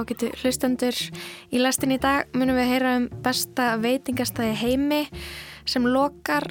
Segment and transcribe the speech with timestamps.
[0.00, 0.96] ágætu hlustendur.
[1.52, 5.00] Í lastin í dag munum við heyra um besta veitingastæði heimi
[5.68, 6.48] sem lokar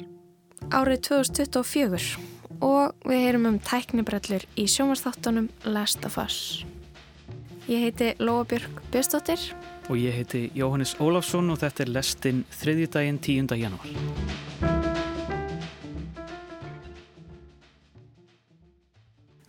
[0.70, 2.18] árið 2024
[2.60, 6.64] og við heyrum um tæknibrellur í sjómanstáttunum Last of Us.
[7.70, 9.50] Ég heiti Lóabjörg Björnsdóttir
[9.90, 13.56] og ég heiti Jóhannes Ólafsson og þetta er lestin þriðjudaginn 10.
[13.58, 14.69] janúar.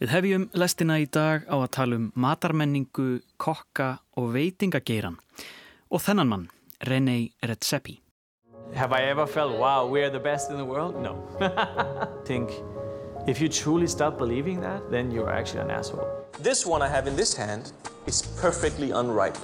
[0.02, 5.20] Við hefjum lestina í dag á að tala um matarmenningu, kokka og veitingageiran
[5.94, 6.48] og þennan mann,
[6.90, 8.00] René Redzepi.
[8.73, 10.98] Have I ever felt, wow, we are the best in the world?
[11.04, 11.22] No.
[12.26, 12.50] think
[13.28, 16.09] if you truly stop believing that, then you're actually an asshole.
[16.40, 17.72] This one I have in this hand
[18.08, 19.38] is perfectly unripe.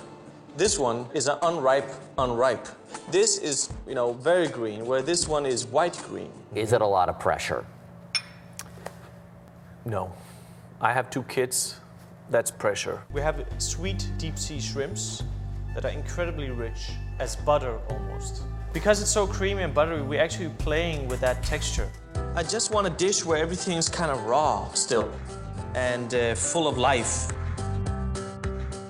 [0.58, 2.66] This one is an unripe, unripe.
[3.12, 6.32] This is, you know, very green, where this one is white green.
[6.56, 7.64] Is it a lot of pressure?
[9.86, 10.12] No.
[10.80, 11.78] I have two kids,
[12.30, 13.02] that's pressure.
[13.12, 15.24] We have sweet deep sea shrimps
[15.74, 18.44] that are incredibly rich, as butter almost.
[18.74, 21.90] Because it's so creamy and buttery, we're actually playing with that texture.
[22.36, 25.12] I just want a dish where everything's kind of raw still
[25.74, 27.32] and uh, full of life.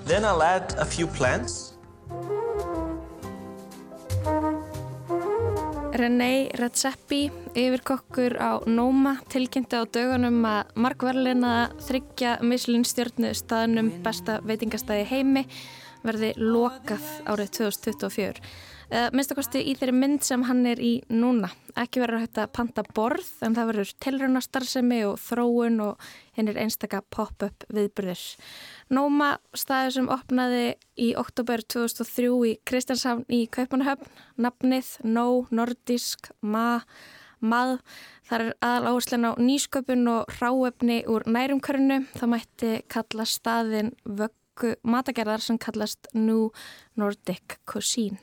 [0.04, 1.67] Then I'll add a few plants.
[5.98, 7.24] René Redzepi,
[7.58, 11.54] yfirkokkur á Nóma, tilkynnti á dögunum að markverðlina
[11.88, 15.42] þryggja mislinstjörnu staðnum besta veitingastæði heimi
[16.06, 18.46] verði lokað árið 2024
[18.88, 21.50] eða minnstakosti í þeirri mynd sem hann er í núna.
[21.78, 26.08] Ekki verður hægt að panta borð en það verður tilraunastarsemi og þróun og
[26.38, 28.24] hinn er einstaka pop-up viðbyrðir.
[28.94, 30.64] Nóma staði sem opnaði
[30.96, 34.08] í oktober 2003 í Kristjanshavn í Kaupanahöfn,
[34.40, 36.80] nafnið, Nó, Nordisk, Ma,
[37.40, 37.78] Mað.
[38.28, 42.02] Það er aðal áherslan á nýsköpun og ráefni úr nærumkörnu.
[42.16, 46.50] Það mætti kalla staðin vöggu matagerðar sem kallast New
[46.98, 48.18] Nordic Cuisine.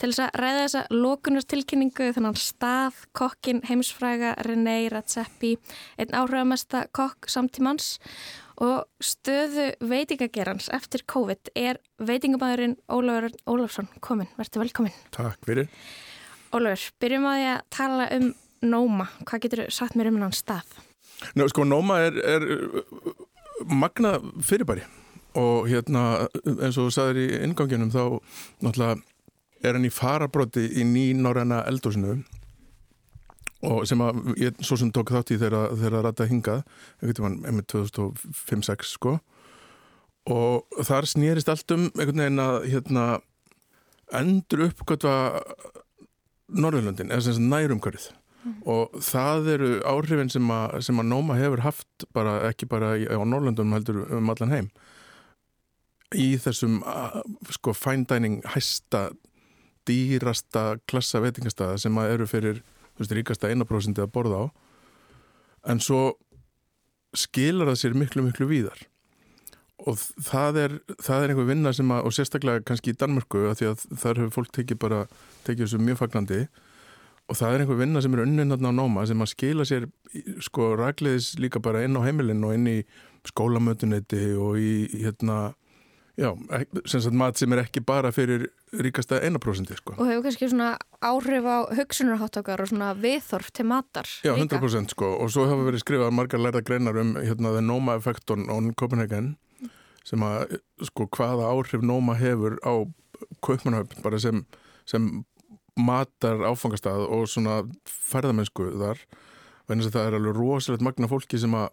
[0.00, 5.58] Til þess að ræða þessa lókunartilkynningu þannig að stað kokkin heimsfræga René Redzepi,
[6.00, 7.98] einn áhrifamesta kokk samtímans
[8.64, 14.30] og stöðu veitingagerans eftir COVID er veitingamæðurinn Ólafur Ólafsson komin.
[14.40, 14.96] Verður velkomin.
[15.12, 15.68] Takk fyrir.
[16.56, 19.10] Ólafur, byrjum að ég að tala um Nóma.
[19.28, 20.80] Hvað getur þú satt mér um hann stað?
[21.36, 22.48] Ná, sko, Nóma er, er
[23.68, 24.88] magna fyrirbæri
[25.36, 28.02] og hérna eins og þú sagðir í inganginum þá
[28.64, 28.98] náttúrulega
[29.62, 32.20] er hann í farabróti í nýnorræna eldúsinu
[33.66, 36.62] og sem að ég svo sem tók þátt í þegar það rætta hingað
[37.02, 39.18] einhvern veginn 2005-06 sko.
[40.30, 43.04] Og þar snýrist allt um einhvern veginn að hérna,
[44.16, 45.14] endur uppgötva
[46.50, 48.54] Norðurlöndin eða sem sagt nærumkörið mm.
[48.66, 53.04] og það eru áhrifin sem að, sem að Nóma hefur haft bara, ekki bara í,
[53.06, 54.70] á Norðurlöndunum heldur um allan heim.
[56.16, 56.80] Í þessum
[57.54, 59.10] sko fine dining hæsta
[59.90, 62.62] dýrasta klassa veitingastæða sem eru fyrir
[63.00, 64.46] veist, ríkasta 1% að borða á.
[65.70, 66.14] En svo
[67.16, 68.86] skilar það sér miklu, miklu víðar.
[69.88, 73.60] Og það er, það er einhver vinna sem að, og sérstaklega kannski í Danmörku að
[73.60, 75.04] því að þar hefur fólk tekið bara
[75.46, 76.40] tekið þessu mjög fagnandi.
[77.30, 79.86] Og það er einhver vinna sem er unninn á nóma sem að skila sér
[80.44, 82.78] sko rækliðis líka bara inn á heimilin og inn í
[83.28, 85.52] skólamötunetti og í hérna
[86.20, 86.30] Já,
[86.84, 89.94] sem sagt mat sem er ekki bara fyrir ríkasta 1% sko.
[89.96, 94.92] Og hefur kannski svona áhrif á hugsunarháttakar og svona viðþorf til matar Já, 100% líka.
[94.92, 98.50] sko og svo hafa verið skrifað margar lærða greinar um hérna The Noma Effect on,
[98.52, 99.38] on Copenhagen
[100.04, 100.58] sem að
[100.90, 102.84] sko hvaða áhrif Noma hefur á
[103.44, 104.44] Kaupmannhöfn bara sem,
[104.88, 105.24] sem
[105.76, 109.00] matar áfangastað og svona ferðamennsku þar
[109.70, 111.68] þess að það er alveg rosalegt magna fólki sem að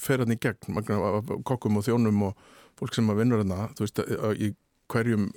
[0.00, 3.86] fer hann í gegn, magna kokkum og þjónum og fólk sem að vinnur hérna, þú
[3.86, 4.02] veist,
[4.38, 4.50] í
[4.92, 5.30] hverjum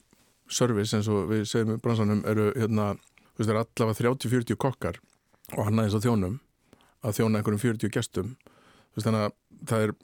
[0.48, 2.94] service eins og við segjum í bransanum eru hérna,
[3.36, 5.00] þú veist, það er allavega 30-40 kokkar
[5.56, 6.40] og hann aðeins á þjónum
[7.06, 8.34] að þjóna einhverjum 40 gestum.
[8.92, 9.38] Þú veist, þannig að
[9.72, 9.96] það er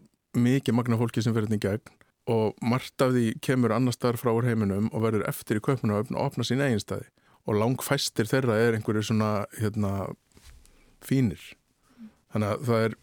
[0.43, 1.99] mikið magna fólki sem fer hérna í gegn
[2.33, 6.13] og margt af því kemur annar starf frá úr heiminum og verður eftir í köpmunum
[6.15, 7.09] og opna sín eiginstæði
[7.43, 10.13] og langfæstir þeirra er einhverju svona hérna
[11.03, 11.41] fínir.
[12.31, 12.95] Þannig að það er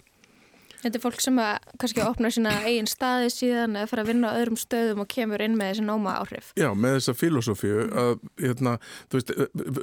[0.81, 4.31] Þetta er fólk sem að kannski opna sína eigin staði síðan eða fara að vinna
[4.33, 6.53] á öðrum stöðum og kemur inn með þessi nóma áhrif.
[6.61, 8.77] Já, með þessa filosófíu að, hérna,
[9.11, 9.35] þú veist,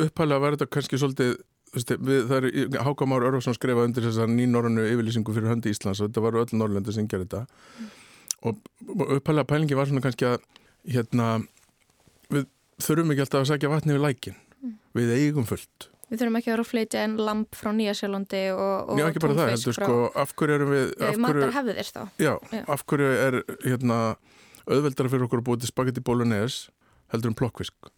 [0.08, 1.36] upphælega var þetta kannski svolítið,
[1.70, 6.02] þú veist, við, það er Hákamár Örvarsson skrifa undir þessar nýnorranu yfirlýsingu fyrir höndi Íslands
[6.02, 7.92] og þetta var öll Norrlandi sem gerði þetta mm.
[8.50, 10.42] og upphælega pælingi var svona kannski að,
[10.88, 11.30] hérna,
[12.34, 12.50] við
[12.82, 14.76] þurfum ekki alltaf að segja vatni við lækin, mm.
[14.98, 18.92] við eigum fullt Við þurfum ekki að vera að flytja en lamp frá Nýjasjálandi og,
[18.94, 20.86] og Já, ekki bara það, heldur, sko, af hverju erum við...
[21.58, 22.02] Hefðir þá.
[22.24, 23.98] Já, já, af hverju er, hérna,
[24.68, 26.72] auðveldara fyrir okkur að búið til spagetti bolognese
[27.12, 27.92] heldur um plokkfisk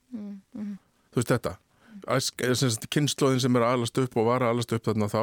[1.09, 5.09] þú veist þetta kynnslóðin sem er að alast upp og var að alast upp þarna
[5.11, 5.21] þá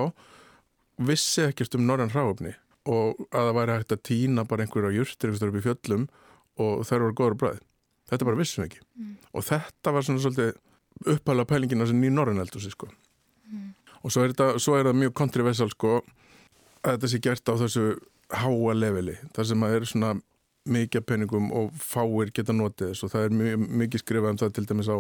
[1.06, 2.54] vissi ekkert um norðan hráöfni
[2.86, 6.06] og að það væri hægt að týna bara einhverja júrtir einhverjum upp í fjöllum
[6.62, 7.62] og þær voru góður bræði.
[8.06, 8.78] Þetta bara vissum ekki.
[8.96, 9.16] Mm.
[9.34, 10.52] Og þetta var svona svolítið
[11.04, 12.88] upphæla pælingina sem ný norðan heldur sig sko.
[13.50, 13.74] Mm.
[14.02, 15.98] Og svo er, þetta, svo er það mjög kontrivessal sko
[16.86, 17.84] að þetta sé gert á þessu
[18.36, 19.16] háa leveli.
[19.34, 20.14] Það sem að er svona
[20.66, 24.54] mikið penningum og fáir geta notið þess og það er mjög, mikið skrifað um það
[24.56, 24.96] til dæmis á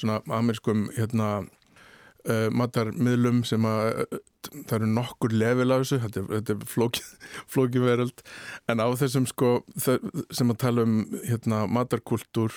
[0.00, 4.20] svona amerískum hérna uh, matarmiðlum sem að uh,
[4.62, 7.04] það eru nokkur level á þessu þetta er, þetta er flóki,
[7.52, 8.24] flóki veröld
[8.72, 12.56] en á þessum sko sem að tala um hérna matarkultúr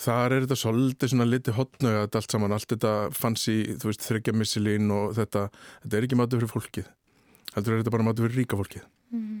[0.00, 4.06] þar er þetta svolítið svona litið hotnöga þetta allt saman, allt þetta fancy þú veist
[4.06, 4.34] þryggja
[4.96, 6.90] og þetta þetta er ekki matur fyrir fólkið
[7.54, 9.40] heldur er þetta bara matur fyrir ríka fólkið mm.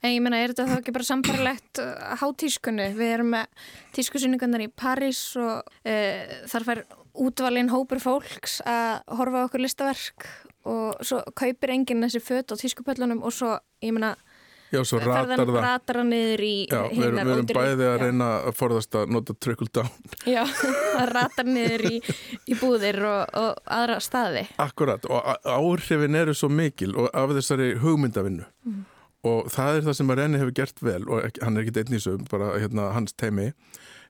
[0.00, 1.90] En ég menna, er þetta þá ekki bara sambarlegt uh,
[2.22, 2.88] hátískunni?
[2.96, 6.80] Við erum með tískusyningarnar í París og uh, þar fær
[7.20, 10.26] útvalinn hópur fólks að horfa okkur listaverk
[10.70, 13.54] og svo kaupir enginn þessi fött á tískupöllunum og svo,
[13.84, 14.14] ég menna,
[14.70, 15.56] Já, svo ratar það.
[15.64, 18.02] Ratar það niður í Já, við erum, við erum bæði að já.
[18.04, 19.90] reyna að forðast að nota trickle down.
[20.28, 20.44] Já,
[20.94, 21.98] það ratar niður í,
[22.46, 24.46] í búðir og, og aðra staði.
[24.62, 28.46] Akkurat, og áhrifin eru svo mikil og af þessari hugmyndavinnu.
[28.68, 28.88] Mm
[29.26, 31.88] og það er það sem að Renni hefur gert vel og hann er ekki í
[31.90, 33.50] þessu, bara hérna, hans teimi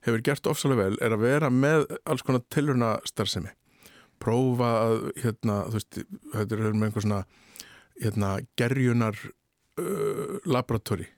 [0.07, 3.51] hefur gert ofsalega vel er að vera með alls konar tilurna starfsemi
[4.23, 6.01] prófa að hérna, þú veist,
[6.35, 7.21] þetta er með einhver svona
[8.01, 9.19] hérna, gerjunar
[9.81, 11.09] uh, laboratori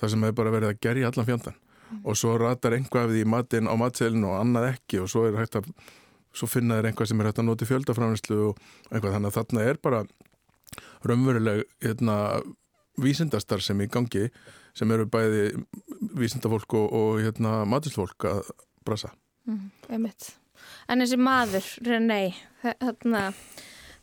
[0.00, 2.02] það sem hefur bara verið að gerja allan fjöndan mm.
[2.04, 5.26] og svo ratar einhvað af því í matin á matselinu og annað ekki og svo
[5.28, 5.70] er hægt að
[6.36, 9.66] svo finna þeir einhvað sem er hægt að nota fjöldafræðinslu og einhvað þannig að þarna
[9.70, 10.02] er bara
[11.06, 12.16] raunveruleg hérna
[13.00, 14.26] vísindastar sem í gangi
[14.76, 15.46] sem eru bæði
[16.16, 18.50] vísindafólk og, og hérna, matusfólk að
[18.86, 19.12] brasa.
[19.48, 22.20] Mm, en þessi maður, René,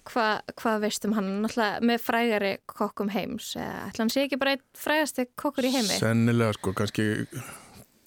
[0.04, 3.54] hérna, hvað hva veistum hann náttúrulega með frægari kokkum heims?
[3.58, 5.98] Ætla hann sé ekki bara frægasti kokkur í heimi?
[6.00, 7.26] Sennilega, sko, kannski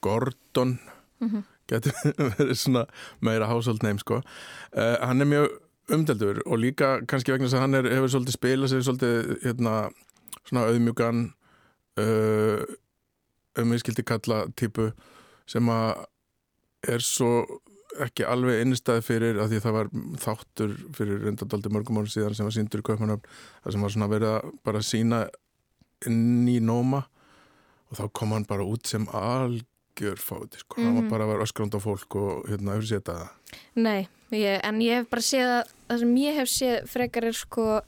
[0.04, 0.78] Gordon
[1.20, 1.42] mm -hmm.
[1.68, 1.92] getur
[2.36, 2.86] verið svona
[3.20, 4.22] meira hásaldneim, sko.
[4.76, 5.48] Uh, hann er mjög
[5.90, 9.90] umdeldur og líka kannski vegna þess að hann er, hefur svolítið spilað sér svolítið, hérna,
[10.44, 11.32] svona auðmjúkan
[12.00, 12.62] uh,
[13.56, 14.92] auðmjúskildi kalla típu
[15.46, 16.04] sem að
[16.88, 17.62] er svo
[18.04, 19.90] ekki alveg innistæði fyrir að því það var
[20.22, 23.30] þáttur fyrir reyndadaldi mörgum árum síðan sem var síndur í Kaupmannöfn
[23.64, 25.20] það sem var svona verið að bara sína
[26.06, 27.04] inn í nóma
[27.90, 30.86] og þá kom hann bara út sem algjör fáti sko, mm -hmm.
[30.86, 31.10] hann var mhm.
[31.10, 33.28] bara að vera öskrand á fólk og hérna, hefur séð það
[33.74, 37.32] Nei, ég, en ég hef bara séð að það sem ég hef séð frekar er
[37.32, 37.82] sko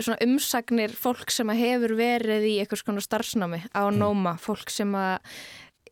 [0.00, 3.98] svona umsagnir fólk sem hefur verið í eitthvað svona starfsnámi á mm.
[3.98, 5.18] Nóma, fólk sem að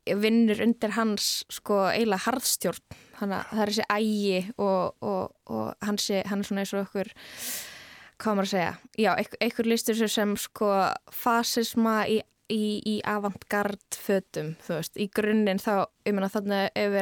[0.07, 6.09] vinnur undir hans sko eiginlega harðstjórn að það er þessi ægi og, og, og hans
[6.11, 7.12] er svona eins og okkur
[8.23, 8.75] hvað maður að segja?
[9.00, 9.11] Já,
[9.43, 10.70] einhver listur sem sko
[11.14, 12.20] fasisma í,
[12.53, 16.99] í, í avantgard fötum, þú veist, í grunninn þá, ég menna þannig að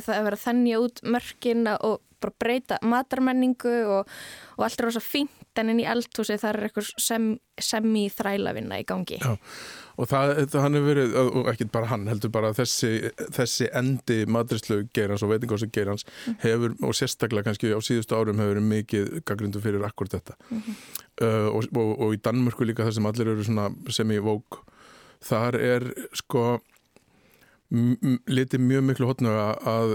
[0.00, 4.12] það er verið að þennja út mörkin og bara breyta matarmenningu og,
[4.56, 7.26] og allt er rosa fínt en inn í eldhúsi það er eitthvað sem,
[7.60, 8.04] sem í
[8.88, 9.18] gangi.
[9.22, 9.36] Já,
[9.96, 12.92] og það, það hann hefur verið, og ekki bara hann heldur bara þessi,
[13.36, 16.36] þessi endi maturislu gerans og veitingársu gerans mm.
[16.44, 20.36] hefur, og sérstaklega kannski á síðustu árum hefur verið mikið gaggrindu fyrir akkur þetta.
[20.50, 20.84] Mm -hmm.
[21.22, 23.44] uh, og, og, og í Danmörku líka þar sem allir eru
[23.92, 24.62] sem í vók,
[25.24, 26.60] þar er sko
[28.30, 29.94] litið mjög miklu hotnöga að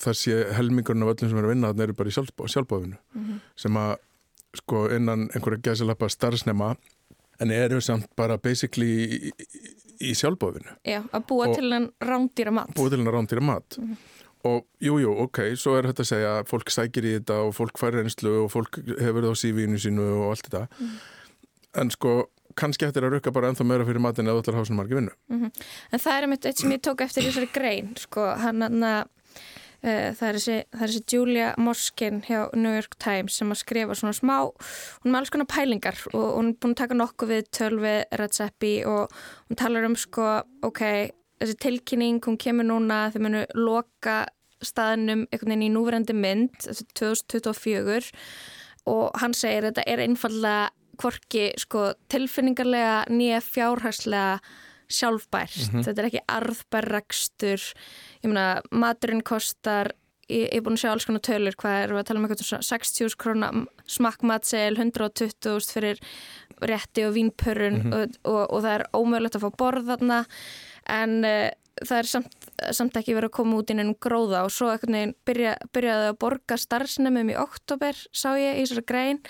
[0.00, 3.24] það sé helmingurinn af öllum sem er að vinna þarna eru bara í sjálfbáðinu mm
[3.24, 3.40] -hmm.
[3.56, 3.92] sem að
[4.60, 6.74] sko innan einhverja gæsilappa starfsnema
[7.40, 9.32] en eru samt bara basically í,
[10.00, 13.78] í sjálfbáðinu Já, að búa og til en rándýra mat Búa til en rándýra mat
[13.78, 13.96] mm -hmm.
[14.44, 17.54] og jújú, jú, ok, svo er þetta að segja að fólk sækir í þetta og
[17.54, 20.98] fólk fær reynslu og fólk hefur það á sífínu sínu og allt þetta mm
[21.74, 22.14] en sko
[22.58, 25.12] kannski eftir að rukka bara ennþá meira fyrir matin eða allar hásun margi vinnu.
[25.28, 25.64] Mm -hmm.
[25.92, 29.08] En það er einmitt eitt sem ég tók eftir í þessari grein, sko, hann að
[29.84, 33.96] það er þessi, það er þessi Julia Moskin hjá New York Times sem að skrifa
[33.98, 34.36] svona smá,
[35.04, 38.72] hún er alls konar pælingar og hún er búin að taka nokkuð við tölvi Redzepi
[38.88, 39.12] og
[39.50, 40.30] hún talar um sko,
[40.64, 40.82] ok,
[41.42, 44.18] þessi tilkynning, hún kemur núna þegar munu loka
[44.64, 48.14] staðinum einhvern veginn í núverandi mynd, þessi 2024
[48.88, 54.38] og hann segir þetta er einfallega hvorki sko, tilfinningarlega nýja fjárhagslega
[54.88, 55.56] sjálfbært.
[55.56, 55.84] Mm -hmm.
[55.84, 57.60] Þetta er ekki arðbærrakstur.
[58.22, 59.92] Ég meina, maturinn kostar,
[60.28, 62.62] ég er búin að sjá alls konar tölur, hvað er, við að tala um eitthvað
[62.64, 66.00] 60.000 krónar smakkmatsel, 120.000 fyrir
[66.64, 67.94] rétti og vínpörun mm -hmm.
[67.94, 70.24] og, og, og það er ómögulegt að fá borð þarna
[70.88, 71.50] en uh,
[71.82, 74.70] það er samt, samt ekki verið að koma út inn ennum gróða og svo
[75.26, 79.22] byrja, byrjaði að borga starfsnefnum í oktober sá ég í þessari grein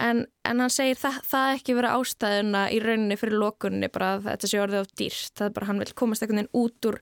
[0.00, 4.26] en, en hann segir það, það ekki verið ástæðuna í rauninni fyrir lokunni bara að
[4.30, 5.32] þetta sé orðið á dýrt.
[5.38, 6.98] Það er bara hann vil komast ekkert neginn út úr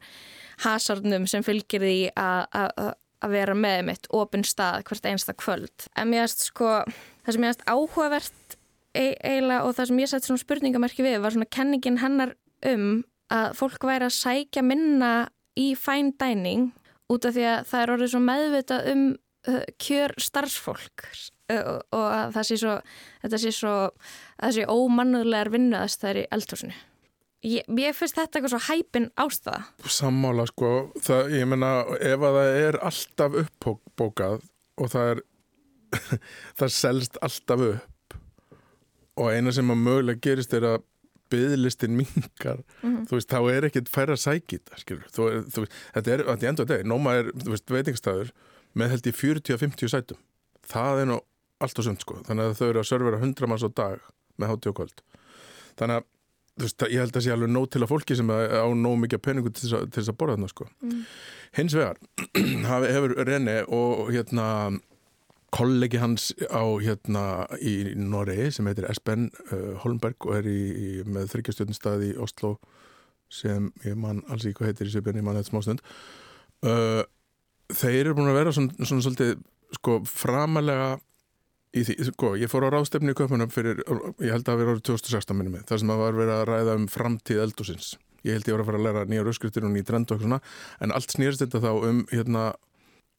[0.64, 2.92] hasardnum sem fylgir því að
[3.32, 5.88] vera með mitt ofinn stað hvert einsta kvöld.
[5.96, 6.82] En mér erst sko,
[7.24, 8.58] það sem ég erst áhugavert
[8.94, 12.36] e eiginlega og það sem ég sett svona spurningamerki við var svona kenningin hennar
[12.70, 15.12] um að fólk væri að sækja minna
[15.58, 16.70] í fine dining
[17.10, 19.04] út af því að það er orðið svo meðvitað um
[19.50, 21.06] uh, kjör starfsfólk
[21.64, 22.74] og að það sé svo
[23.22, 23.76] þetta sé svo,
[24.40, 26.76] það sé ómannulegar vinnuðast er í eldhúsinu.
[27.44, 29.58] Ég, ég finnst þetta eitthvað svo hæpin ástæða.
[29.92, 30.72] Sammála sko,
[31.04, 34.46] það, ég menna ef að það er alltaf uppbókað
[34.80, 35.22] og það er
[36.58, 38.18] það selst alltaf upp
[39.20, 40.80] og eina sem að mögulega gerist er að
[41.32, 43.04] byðlistin mingar mm -hmm.
[43.08, 46.68] þú veist, þá er ekkit færra sækit skilur, þú, þú, þetta er að því endur
[46.70, 48.32] deg, Nóma er, þú veist, veitingstæður
[48.74, 50.18] með held í 40-50 sætum.
[50.66, 51.20] Það er nú
[51.66, 52.18] allt og sund sko.
[52.28, 54.08] Þannig að þau eru að servera 100 manns á dag
[54.40, 55.04] með háti og kvöld.
[55.80, 56.08] Þannig að,
[56.62, 59.52] veist, ég held að sé alveg nóg til að fólki sem á nóg mikið peningu
[59.52, 60.66] til þess að, til þess að borða þarna sko.
[60.84, 61.04] Mm.
[61.58, 62.02] hins vegar,
[62.94, 64.48] hefur Rene og hérna
[65.54, 67.24] kollegi hans á hérna
[67.62, 72.56] í Noregi sem heitir Esben uh, Holmberg og er í, í, með þryggjastjórnstað í Oslo
[73.32, 75.84] sem ég man alls í hvað heitir í söpjörn, ég man þetta smásnund
[76.66, 77.02] uh,
[77.70, 79.36] þeir eru búin að vera svona, svona svolítið
[79.78, 80.94] sko framalega
[81.82, 83.80] því, sko, ég fór á ráðstefni í köpunum fyrir,
[84.22, 86.76] ég held að það var árið 2016 minnum þar sem það var verið að ræða
[86.78, 87.88] um framtíð eldusins,
[88.22, 90.40] ég held ég var að fara að læra nýjar öskriftir og nýjir trend og svona,
[90.84, 92.44] en allt snýrst þetta þá um hérna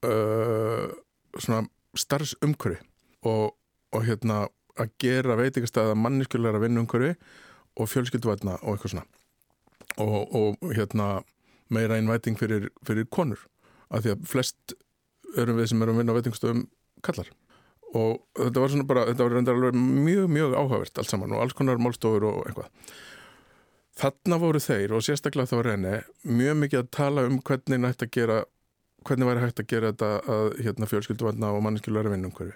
[0.08, 0.88] uh,
[1.36, 1.66] svona
[2.00, 2.80] starfsumkörfi
[3.28, 3.56] og,
[3.96, 4.46] og hérna
[4.80, 7.14] að gera veitingastæða manniskjulegra vinnumkörfi
[7.76, 9.06] og fjölskylduvætna og eitthvað svona.
[10.04, 11.24] Og, og hérna
[11.72, 13.40] meira innvæting fyrir, fyrir konur
[13.90, 14.76] af því að flest
[15.40, 16.66] erum við sem erum að vinna á veitingastöðum
[17.06, 17.32] kallar
[17.94, 21.44] og þetta var svona bara, þetta var reyndar alveg mjög, mjög áhugavert allt saman og
[21.44, 22.96] alls konar málstofur og eitthvað
[23.96, 25.96] þarna voru þeir og sérstaklega þá reyni
[26.28, 28.42] mjög mikið að tala um hvernig nætt að gera
[29.06, 32.56] hvernig væri hægt að gera þetta að hérna, fjölskylduvarna og manneskjulega vinnum hverfi.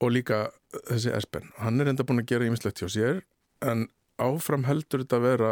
[0.00, 0.46] Og líka
[0.88, 3.20] þessi Espen, hann er enda búin að gera ímislegt hjá sér
[3.66, 3.88] en
[4.20, 5.50] áfram heldur þetta að vera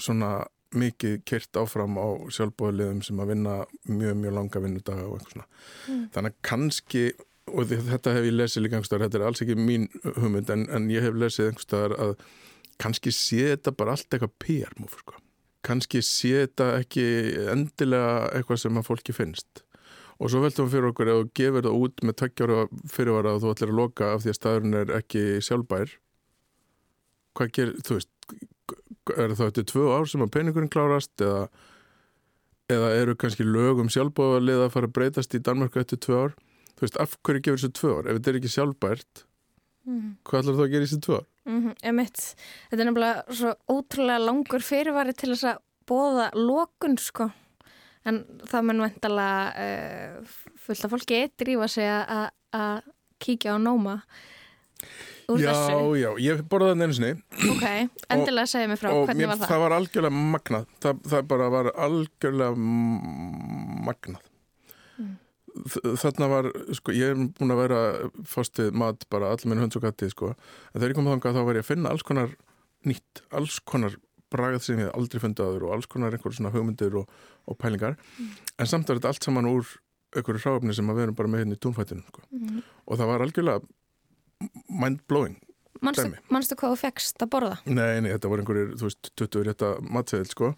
[0.00, 0.32] svona
[0.74, 3.54] mikið kyrt áfram á sjálfbóðliðum sem að vinna
[3.86, 5.46] mjög, mjög langa vinnudaga og eitthvað svona.
[5.86, 6.04] Mm.
[6.16, 7.04] Þannig að kannski,
[7.52, 10.88] og þetta hef ég lesið líka einhverstaðar, þetta er alls ekki mín hugmynd en, en
[10.92, 12.14] ég hef lesið einhverstaðar að
[12.80, 15.20] kannski sé þetta bara allt eitthvað PR-múf, sko.
[15.64, 17.04] Kannski sé þetta ekki
[17.52, 19.62] endilega eitthvað sem að fólki finnst.
[20.22, 22.58] Og svo veltum við fyrir okkur að gefur það út með takkjára
[22.92, 25.94] fyrirvara og þú ætlar að loka af því að staðurinn er ekki sjálfbær.
[27.34, 28.10] Hvað ger, þú veist
[29.18, 31.48] er það eftir tvö ár sem að peningurinn klárast eða,
[32.72, 36.36] eða eru kannski lögum sjálfbóðalið að fara að breytast í Danmarku eftir tvö ár
[36.74, 38.08] þú veist, af hverju gefur þessu tvö ár?
[38.08, 39.24] Ef þetta er ekki sjálfbært
[39.86, 40.10] mm.
[40.26, 41.30] hvað ætlar þú að gera í þessu tvö ár?
[41.44, 42.04] Mm -hmm,
[42.70, 47.30] þetta er nefnilega svo ótrúlega langur fyrirvari til þess að bóða lókun sko.
[48.04, 50.12] En það mun vendala uh, eh,
[50.56, 52.82] fullt af fólki drífa sig að
[53.18, 54.02] kíkja á nóma
[55.28, 55.72] úr já, þessu.
[55.72, 57.12] Já, já, ég borðaði það einu sinni.
[57.52, 57.64] Ok,
[58.08, 59.48] endilega segja mig frá, hvernig mér, var það?
[59.48, 60.66] Það var algjörlega magnað.
[60.80, 62.54] Það, það bara var algjörlega
[63.88, 64.22] magnað
[65.54, 67.80] þarna var, sko, ég er búin að vera
[68.28, 71.40] fórstið mat bara allir minn hunds og gatti, sko, en þegar ég kom þánga þá
[71.46, 72.34] var ég að finna alls konar
[72.88, 73.94] nýtt alls konar
[74.34, 77.14] bragað sem ég aldrei fundið aður og alls konar einhverjum svona hugmyndir og,
[77.46, 78.34] og pælingar, mm.
[78.58, 79.70] en samt var þetta allt saman úr
[80.14, 82.60] einhverju hráöfni sem að við erum bara með hérna í túnfættinu, sko, mm.
[82.90, 84.50] og það var algjörlega
[84.82, 85.38] mind-blowing
[85.84, 87.56] Manstu, hvað þú fegst að borða?
[87.66, 90.50] Nei, nei, þetta voru einhverjir, þú veist, 20 rétta matseðil, sko,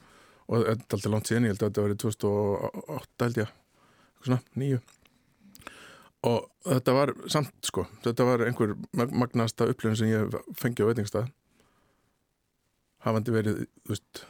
[0.47, 3.55] og þetta er alltaf langt síðan, ég held að þetta var í 2008 held ég
[4.27, 4.83] svona nýju
[6.27, 11.31] og þetta var samt sko þetta var einhver magnasta upplifin sem ég fengi á veitingstað
[13.07, 14.25] hafandi verið veist,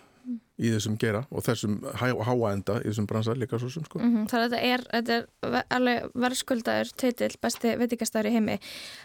[0.56, 4.00] í þessum gera og þessum háa enda í þessum bransa líka svo sem sko.
[4.00, 8.56] Mm -hmm, Það er, þetta er alveg verðskuldaður teitill besti veitingastæður í heimi.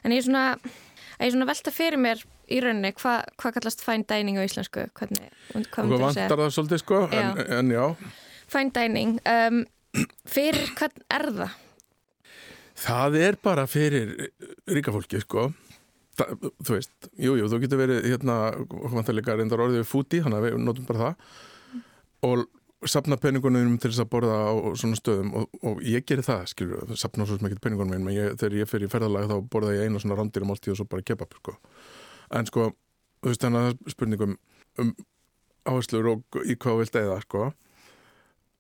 [0.04, 0.46] En ég er svona,
[1.20, 4.88] ég er svona velta fyrir mér í rauninni, hvað hva kallast fine dining á íslensku?
[4.98, 5.30] Hvernig,
[5.72, 7.96] hvað vantar það svolítið sko en já, en, já.
[8.48, 9.66] Fine dining um
[10.36, 11.60] fyrir hvern er það?
[12.82, 14.16] Það er bara fyrir
[14.70, 15.50] ríkafólki sko
[16.18, 18.38] það, þú veist, jújú, jú, þú getur verið hérna,
[18.94, 21.38] vantarleika reyndar orðið fúti þannig að við notum bara það
[22.28, 26.46] og sapna peningunum til þess að borða á svona stöðum og, og ég gerir það,
[26.52, 29.76] skilur, sapna svo mikið peningunum minn, menn ég, þegar ég fer í ferðalag þá borða
[29.78, 31.58] ég eina svona randýra máltíð og svo bara kebab sko.
[32.38, 32.72] en sko,
[33.22, 34.38] þú veist, þannig að spurningum
[34.82, 34.96] um
[35.70, 37.52] áherslur og í hvað vilt eða sko.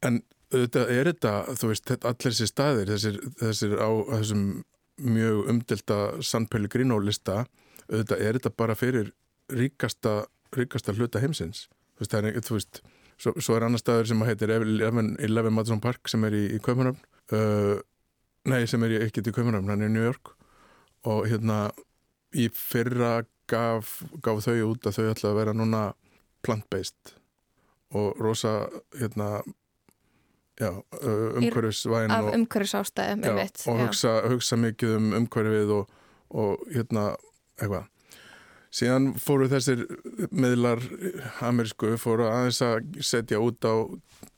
[0.05, 0.21] en
[0.51, 4.45] auðvitað er þetta þú veist, þetta, allir þessi staðir þessir, þessir á þessum
[5.01, 7.45] mjög umdelta San Pellegrino lista
[7.89, 9.13] auðvitað er þetta bara fyrir
[9.51, 11.65] ríkasta, ríkasta hluta heimsins.
[11.95, 12.81] Þú veist, það er, þú veist
[13.21, 16.59] svo, svo er annar staður sem heitir Eleven, Eleven Madison Park sem er í, í
[16.63, 17.01] Kaupanöfn
[17.35, 17.79] uh,
[18.49, 20.35] nei, sem er ekkert í Kaupanöfn hann er í New York.
[21.09, 21.71] Og hérna
[22.37, 25.81] í fyrra gaf, gaf þau út að þau ætla að vera núna
[26.45, 27.15] plant-based.
[27.97, 29.41] Og rosa hérna
[30.59, 33.23] umhverfisvæn af umhverfis ástæðum
[33.71, 35.95] og hugsa, hugsa mikið um umhverfið og,
[36.29, 37.11] og hérna
[37.59, 37.87] eitthvað.
[38.71, 39.81] Síðan fóru þessir
[40.31, 40.79] miðlar
[41.43, 43.75] amerísku fóru aðeins að setja út á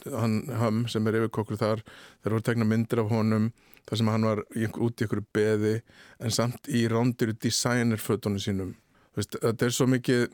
[0.10, 1.84] hann Hum sem er yfirkokkur þar.
[2.24, 3.52] Þeir voru tegna myndir af honum
[3.86, 5.76] þar sem hann var út í ykkur beði
[6.18, 8.74] en samt í rándiru designerfötunum sínum.
[9.14, 10.26] Veist, þetta er svo mikið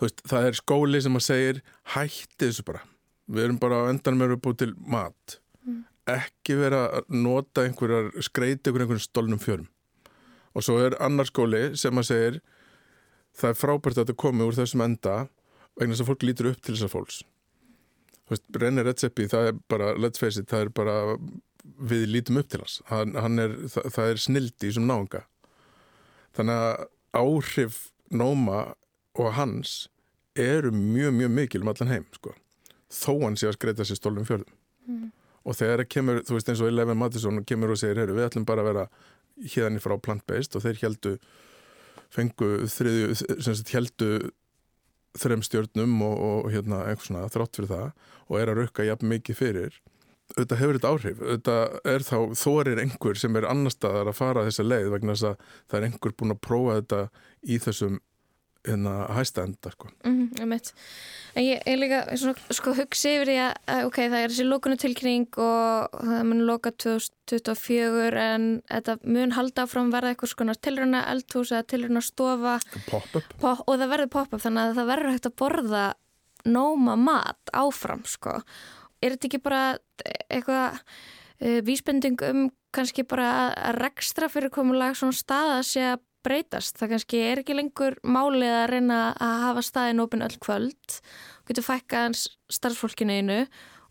[0.00, 2.86] veist, það er skóli sem að segir hætti þessu bara
[3.26, 5.38] við erum bara á endan með að búið til mat.
[5.66, 5.84] Mm.
[6.06, 9.66] ekki vera að nota einhverjar skreiti ykkur einhvern stolnum fjörum.
[10.54, 12.36] Og svo er annar skóli sem að segir
[13.36, 15.16] það er frábært að þetta komi úr þessum enda
[15.76, 17.18] vegna þess að fólk lítur upp til þessar fólks.
[18.54, 20.96] René Redzepi, það er bara let's face it, það er bara
[21.90, 22.78] við lítum upp til hans.
[22.90, 25.26] Hann, hann er, það, það er snildi sem náunga.
[26.38, 28.76] Þannig að áhrif Nóma
[29.18, 29.88] og hans
[30.38, 32.36] eru mjög mjög mikil um allan heim sko
[32.92, 35.10] þó hann sé að skreita sér stólum fjörðum mm.
[35.44, 38.46] og þegar það kemur, þú veist eins og Eleven Mattisson kemur og segir, við ætlum
[38.48, 38.86] bara að vera
[39.54, 41.16] hérna frá plant-based og þeir heldu
[42.12, 44.10] fengu þriðju, sem sagt heldu
[45.16, 47.86] þrem stjórnum og, og hérna eitthvað svona þrátt fyrir það
[48.26, 49.78] og er að rukka jafn mikið fyrir
[50.34, 54.44] auðvitað hefur þetta áhrif, auðvitað er þá þorir einhver sem er annar staðar að fara
[54.48, 57.00] þessa leið vegna þess að það er einhver búin að prófa þetta
[57.46, 58.00] í þessum
[58.66, 59.88] hérna hæsta enda sko.
[60.04, 60.72] mm -hmm,
[61.36, 63.36] En ég er líka svona, sko hugsi yfir því
[63.68, 69.66] að ok, það er þessi lókunutilkning og það mun loka 2024 en þetta mun halda
[69.66, 72.58] áfram verða eitthvað svona tilruna eldhús eða tilruna stofa
[72.90, 75.84] pop pop, og það verður pop-up þannig að það verður hægt að borða
[76.46, 78.40] nóma mat áfram sko.
[79.02, 79.62] Er þetta ekki bara
[80.30, 80.80] eitthvað
[81.42, 86.76] uh, vísbending um kannski bara að rekstra fyrir komulag svona stað að sé að breytast.
[86.80, 90.98] Það kannski er ekki lengur málið að reyna að hafa staðin opinn öll kvöld,
[91.46, 92.18] getur fækkað
[92.52, 93.40] starfsfólkinu einu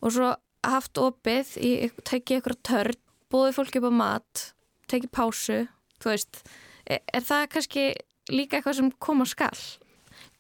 [0.02, 0.34] og svo
[0.66, 1.72] haft opið, í,
[2.08, 4.46] tekið ykkur törn, búið fólki upp á mat,
[4.92, 5.60] tekið pásu,
[6.02, 6.42] þú veist.
[6.86, 7.86] Er, er það kannski
[8.32, 9.62] líka eitthvað sem kom á skall?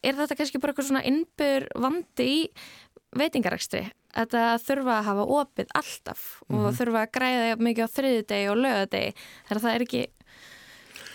[0.05, 2.41] Er þetta kannski bara eitthvað svona innbyr vandi í
[3.17, 3.85] veitingarækstri?
[4.15, 6.75] Þetta þurfa að hafa opið alltaf og mm -hmm.
[6.77, 9.15] þurfa að græða mikið á þriðidegi og lögadegi
[9.47, 10.03] þegar það er ekki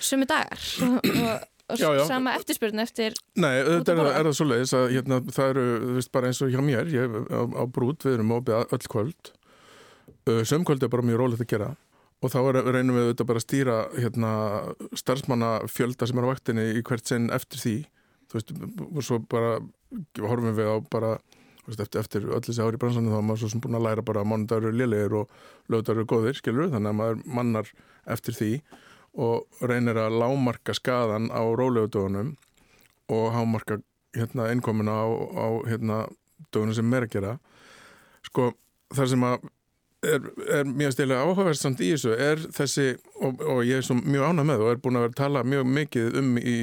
[0.05, 2.05] sumi dagar og, og já, já.
[2.09, 6.13] sama eftirspurn eftir Nei, er, er það svo leiðis að hérna, það eru, þú veist,
[6.17, 9.33] bara eins og hjá mér ég, á, á brút, við erum opið öll kvöld.
[10.27, 11.71] Sömkvöld er bara mjög rólegt að gera
[12.21, 14.31] og þá reynum við þetta bara að stýra hérna,
[15.01, 17.77] starfsmannafjölda sem er á vaktinni í hvert sinn eftir því.
[18.29, 18.53] Þú veist,
[18.91, 19.55] og svo bara
[20.21, 21.15] horfum við á bara
[21.71, 24.23] eftir, eftir öll þessi ári bransanum þá er maður svo sem búin að læra bara
[24.23, 25.33] að mánudagur eru liðlegir og
[25.73, 27.73] lögdagur eru góðir, skilur þannig að maður mannar
[28.11, 28.53] eftir því
[29.19, 32.37] og reynir að lámarka skadan á rólegutögunum
[33.11, 33.81] og hámarka
[34.15, 36.03] hérna, innkomuna á, á hérna,
[36.53, 37.39] dögunum sem að gera.
[38.27, 38.53] Sko
[38.95, 39.49] þar sem að
[40.07, 42.89] er, er mjög stilega áhugaverð samt í þessu er þessi,
[43.21, 45.73] og, og ég er mjög ánað með og er búin að vera að tala mjög
[45.79, 46.57] mikið um í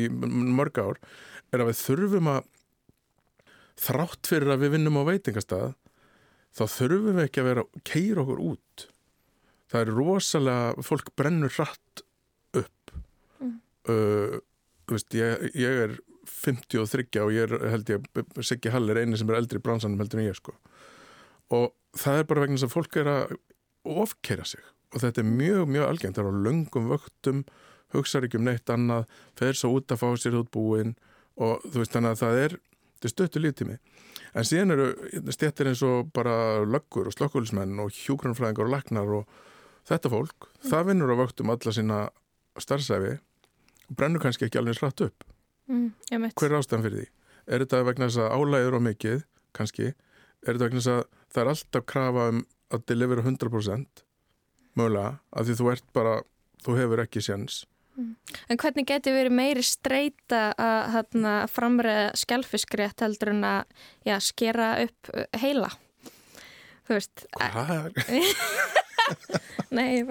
[0.57, 1.01] mörg ár,
[1.51, 2.47] er að við þurfum að
[3.77, 5.75] þrátt fyrir að við vinnum á veitingastað
[6.57, 8.87] þá þurfum við ekki að vera að keira okkur út.
[9.67, 12.06] Það er rosalega, fólk brennur rætt
[13.91, 14.37] uh,
[14.91, 15.97] veist, ég, ég er
[16.27, 18.07] 53 og ég er held ég
[18.45, 20.55] Siggi Hall er eini sem er eldri í bransanum heldur en ég sko.
[21.55, 23.37] Og það er bara vegna þess að fólk er að
[23.87, 24.63] ofkeira sig.
[24.95, 27.43] Og þetta er mjög mjög algengt, það er á löngum vöktum
[27.95, 30.95] hugsaður ekki um neitt annað fer svo út að fá sér út búin
[31.39, 32.55] og þú veist þannig að það er
[32.97, 33.77] þetta er stöttu líftími.
[34.37, 34.87] En síðan eru
[35.33, 39.37] stjættir eins og bara löggur og slokkulismenn og hjúgrunfræðingar og lagnar og
[39.87, 40.69] þetta fólk, mm.
[40.71, 41.99] það vinnur á vöktum alla sína
[42.57, 43.15] starfsæfi
[43.93, 45.23] brennur kannski ekki alveg slátt upp
[45.71, 47.07] mm, hver er ástæðan fyrir því?
[47.47, 49.23] Er þetta vegna þess að álæður á mikið
[49.55, 49.93] kannski?
[50.43, 52.43] Er þetta vegna þess að það er alltaf krafa um
[52.75, 54.03] að delivera 100%
[54.77, 56.13] mögulega að því þú ert bara
[56.65, 57.63] þú hefur ekki séns
[57.95, 58.13] mm.
[58.51, 64.73] En hvernig getur verið meiri streyta að, að framræða skjálfiskrétt heldur en að já, skera
[64.83, 65.71] upp uh, heila?
[66.87, 67.91] Þú veist Hvað?
[69.77, 70.03] Nei,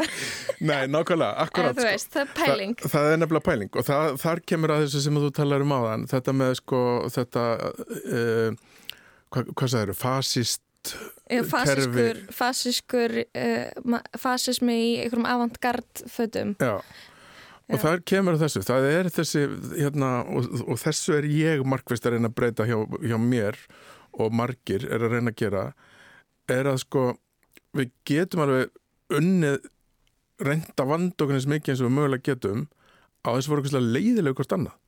[0.60, 2.76] Nei, nákvæmlega, akkurat þú veist, það er pæling.
[2.82, 5.74] Þa, það er nefnilega pæling og það, þar kemur að þessu sem þú talar um
[5.76, 6.84] áðan þetta með sko
[7.16, 8.62] þetta uh,
[9.34, 10.62] hvað, hvað sagður, fasist
[11.26, 16.54] Já, fasiskur, fasiskur uh, fasismi í einhverjum avantgard fötum.
[16.62, 16.78] Já,
[17.66, 19.42] og það kemur þessu, það er þessi
[19.80, 23.58] hérna, og, og þessu er ég markvist að reyna að breyta hjá, hjá mér
[24.16, 25.64] og margir er að reyna að gera
[26.52, 27.06] er að sko
[27.76, 28.70] við getum alveg
[29.14, 29.68] unnið
[30.42, 32.66] reynda vand okkur eins mikið eins og við mögulega getum
[33.24, 34.78] á þess að voru eitthvað leiðilega hvort annað.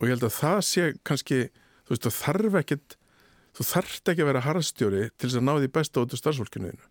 [0.00, 1.38] Og ég held að það sé kannski,
[1.84, 2.96] þú veist, þú þarf ekkit
[3.56, 6.70] þú þarft ekki að vera harðstjóri til þess að ná því besta út úr starfsfólkinu
[6.70, 6.88] þínu.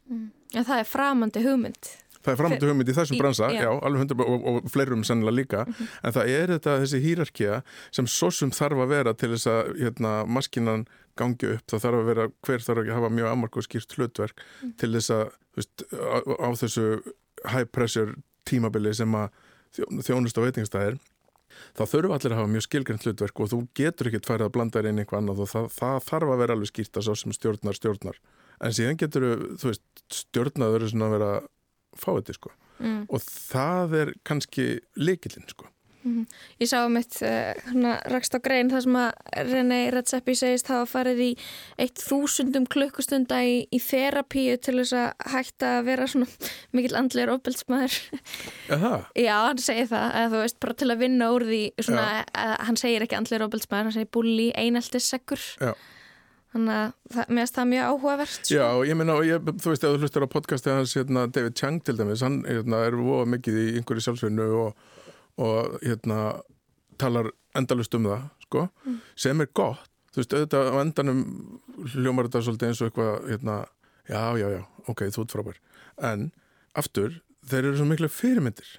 [0.54, 3.70] Já, það er framandi hugmynd Það er framöndu hugmynd í þessum bransa, já.
[3.72, 5.62] alveg hundra og, og fleirum sennilega líka,
[6.04, 7.60] en það er þetta þessi hýrarkía
[7.96, 10.84] sem svo sem þarf að vera til þess að hérna, maskinan
[11.20, 14.44] gangi upp, það þarf að vera hver þarf að hafa mjög amark og skýrt hlutverk
[14.82, 16.86] til þess að, þú veist, á, á þessu
[17.54, 18.18] high pressure
[18.50, 19.30] tímabili sem að
[19.78, 21.00] þjó- þjónust á veitingastæðir
[21.76, 24.84] þá þurfa allir að hafa mjög skilgrænt hlutverk og þú getur ekkert færið að blanda
[24.86, 27.80] inn eitthvað annað og það, það þarf að vera alveg skýrt að sá sem stjórnar
[27.80, 28.20] stjórnar.
[28.64, 29.26] En síðan getur
[29.60, 31.32] þú veist, stjórnaður er svona að vera
[32.02, 33.04] fáiði sko mm.
[33.10, 35.70] og það er kannski líkilinn sko
[36.60, 40.88] Ég sá mitt uh, hana, rakst á grein þar sem að René Redzepi segist hafa
[40.88, 41.30] farið í
[41.82, 47.36] eitt þúsundum klukkustunda í, í þerapíu til þess að hætta að vera svona mikill andlegur
[47.36, 48.00] ofbeldsmaður.
[48.78, 52.08] Aha, Já, hann segir það, eða þú veist, bara til að vinna úr því svona,
[52.32, 55.48] að, hann segir ekki andlegur ofbeldsmaður, hann segir bulli, eineltissekkur.
[55.60, 55.74] Já.
[56.50, 58.38] Þannig að mér finnst það mjög áhugavert.
[58.40, 58.56] sko.
[58.56, 61.98] Já, ég ég, þú veist, ef þú hlustar á podcastið hans, hérna, David Chang til
[62.00, 64.88] dæmis, hann hérna, er voða mikið í einhverju sjálfsveinu og,
[65.38, 66.18] og hérna,
[66.98, 68.66] talar endalust um það, sko,
[69.20, 71.22] sem er gott, þú veist, auðvitað á endanum
[71.94, 73.60] hljómar þetta svolítið eins og eitthvað, hérna,
[74.10, 75.62] já, já, já, ok, þú ert frábær,
[76.10, 76.28] en
[76.82, 78.74] aftur, þeir eru svo miklu fyrirmyndir,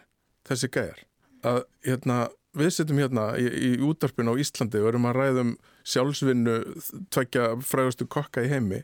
[0.50, 1.04] þessi gæjar,
[1.46, 2.18] að, hérna,
[2.56, 5.52] við setjum hérna í, í útarpinu á Íslandi og erum að ræðum
[5.86, 6.56] sjálfsvinnu
[7.14, 8.82] tvekja frægustu kokka í heimi.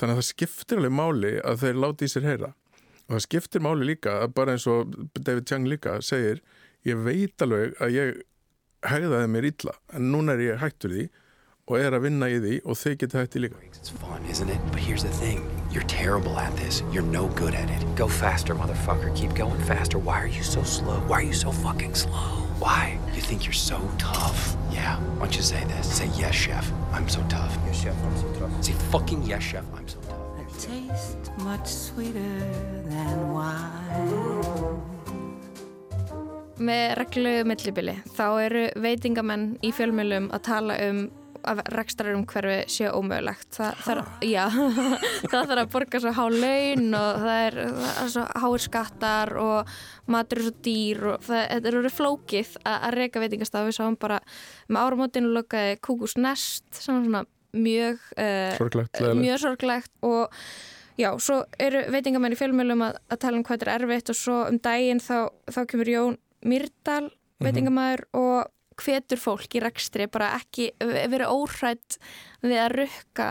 [0.00, 2.50] Þannig að það skiptir alveg máli að þeir láti í sér heyra.
[3.08, 6.42] Og það skiptir máli líka að bara eins og David Chang líka segir
[6.88, 8.20] ég veit alveg að ég
[8.88, 11.08] hegðaði mér illa en núna er ég hættur því
[11.70, 13.58] og er að vinna í því og þau geta hætti líka
[15.72, 16.24] It's fun, isn't it?
[16.24, 16.38] But here's the thing.
[16.38, 16.82] You're terrible at this.
[16.90, 17.96] You're no good at it.
[17.96, 19.14] Go faster, motherfucker.
[19.16, 19.98] Keep going faster.
[19.98, 21.00] Why are you so slow?
[21.06, 22.12] Why are you so fucking slow?
[22.58, 22.98] Why?
[23.14, 24.56] You think you're so tough?
[24.72, 24.98] Yeah.
[25.00, 25.96] Why don't you say this?
[25.96, 26.72] Say, yes, chef.
[26.92, 27.56] I'm so tough.
[27.66, 28.04] Yes, chef.
[28.04, 28.64] I'm so tough.
[28.64, 29.64] Say fucking yes, chef.
[29.76, 30.18] I'm so tough.
[30.38, 32.38] A taste much sweeter
[32.86, 34.82] than wine.
[36.60, 41.10] Með reglulegu millibili þá eru veitingamenn í fjölmjölum að tala um
[41.48, 43.48] að rekstrarum hverfi sé ómögulegt.
[43.56, 44.44] Það, það, já,
[45.30, 49.34] það þarf að borga svo há laun og það er, það er svo háir skattar
[49.42, 49.74] og
[50.10, 53.78] matur er svo dýr og það, þetta er orðið flókið að, að reyka veitingastaf við
[53.78, 54.18] sáum bara
[54.68, 60.36] með áramótinu lokaði Kúkus Nest sem var svona mjög uh, Sorglegt, mjög sorglegt og
[61.00, 64.18] já, svo eru veitingamenn í fjölmjölum að, að tala um hvað þetta er erfitt og
[64.18, 65.16] svo um daginn þá,
[65.50, 71.98] þá kemur Jón Myrdal veitingamæður og hvetur fólk í rekstri bara ekki verið óhrætt
[72.42, 73.30] við að rukka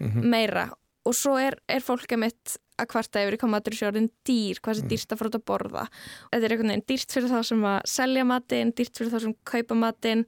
[0.00, 0.68] meira
[1.06, 3.38] og svo er, er fólk að mitt að kvarta yfir
[3.72, 5.84] sé orðin dýr, hvað sé dýrst að út að borða.
[6.32, 9.36] Þetta er einhvern veginn dýrt fyrir þá sem að selja matinn, dýrt fyrir þá sem
[9.48, 10.26] kaupa matinn.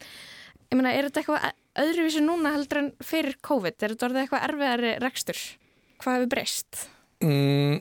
[0.70, 1.50] Ég meina, er þetta eitthvað
[1.82, 3.76] öðruvísi núna heldur en fyrir COVID?
[3.82, 5.42] Er þetta orðið eitthvað erfiðari rekstur?
[5.98, 6.82] Hvað hefur breyst?
[7.24, 7.78] mm,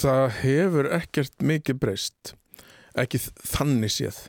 [0.00, 2.34] Það hefur ekkert mikið breyst
[2.98, 4.20] ekki þannig séð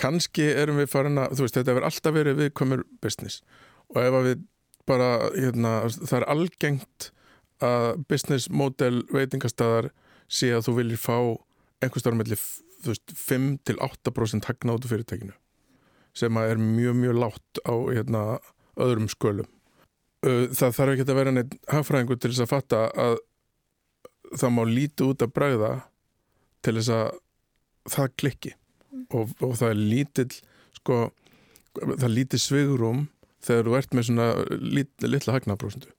[0.00, 3.40] kannski erum við farin að þú veist, þetta hefur alltaf verið viðkomur business.
[3.90, 4.44] Og ef við
[4.88, 7.10] bara hérna, það er algengt
[7.60, 9.90] að business model veitingastæðar
[10.30, 11.16] sé að þú viljir fá
[11.80, 12.38] einhvers staðar melli
[12.80, 15.34] 5 til 8% hagna út úr fyrirtækinu
[16.16, 18.22] sem að er mjög mjög látt á hérna,
[18.80, 19.46] öðrum skölum.
[20.24, 23.14] Það þarf ekki að vera neitt hagfræðingur til þess að fatta að
[24.40, 25.70] það má lítið út að bræða
[26.64, 27.20] til þess að
[27.94, 28.52] það klikki
[29.10, 30.34] og, og það er lítill
[30.76, 31.00] sko,
[31.78, 33.06] það er lítið svigurum
[33.44, 34.28] þegar þú ert með svona
[34.60, 35.92] lit, litla hagnaprósendu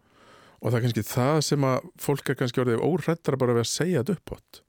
[0.61, 3.71] og það er kannski það sem að fólk er kannski orðið óhrættara bara við að
[3.71, 4.59] segja þetta upphátt.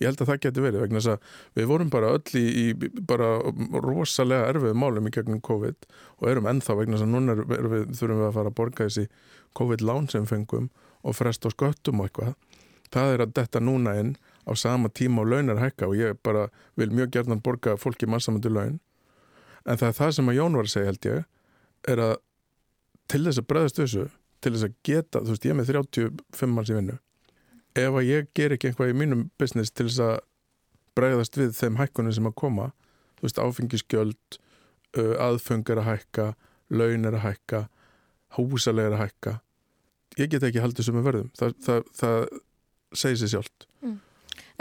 [0.00, 2.88] Ég held að það geti verið vegna þess að við vorum bara öll í, í
[3.06, 3.28] bara
[3.84, 5.86] rosalega erfið málum í gegnum COVID
[6.18, 9.04] og erum ennþá vegna þess að núna við, þurfum við að fara að borga þessi
[9.60, 10.70] COVID-lán sem fengum
[11.04, 12.34] og frest á sköttum og eitthvað.
[12.94, 16.48] Það er að detta núna inn á sama tíma og launar hækka og ég bara
[16.76, 18.80] vil mjög gerðan borga fólki massamöndu laun.
[19.64, 21.24] En það er það sem að Jón var að segja held ég
[21.88, 22.14] er að
[23.08, 24.04] til þess að bregðast þessu
[24.44, 26.96] til þess að geta, þú veist ég er með 35 manns í vinnu.
[27.74, 30.16] Ef að ég ger ekki eitthvað í mínum business til þess að
[30.94, 32.70] bregðast við þeim hækkunum sem að koma
[33.18, 34.38] þú veist, áfengisgjöld
[34.94, 36.26] aðföng er að hækka
[36.70, 37.62] laun er að hækka
[38.36, 39.34] húsaleg er að hækka
[40.20, 42.18] ég get ekki haldið sem er verðum það, það, það
[42.94, 43.66] segir sér sjálft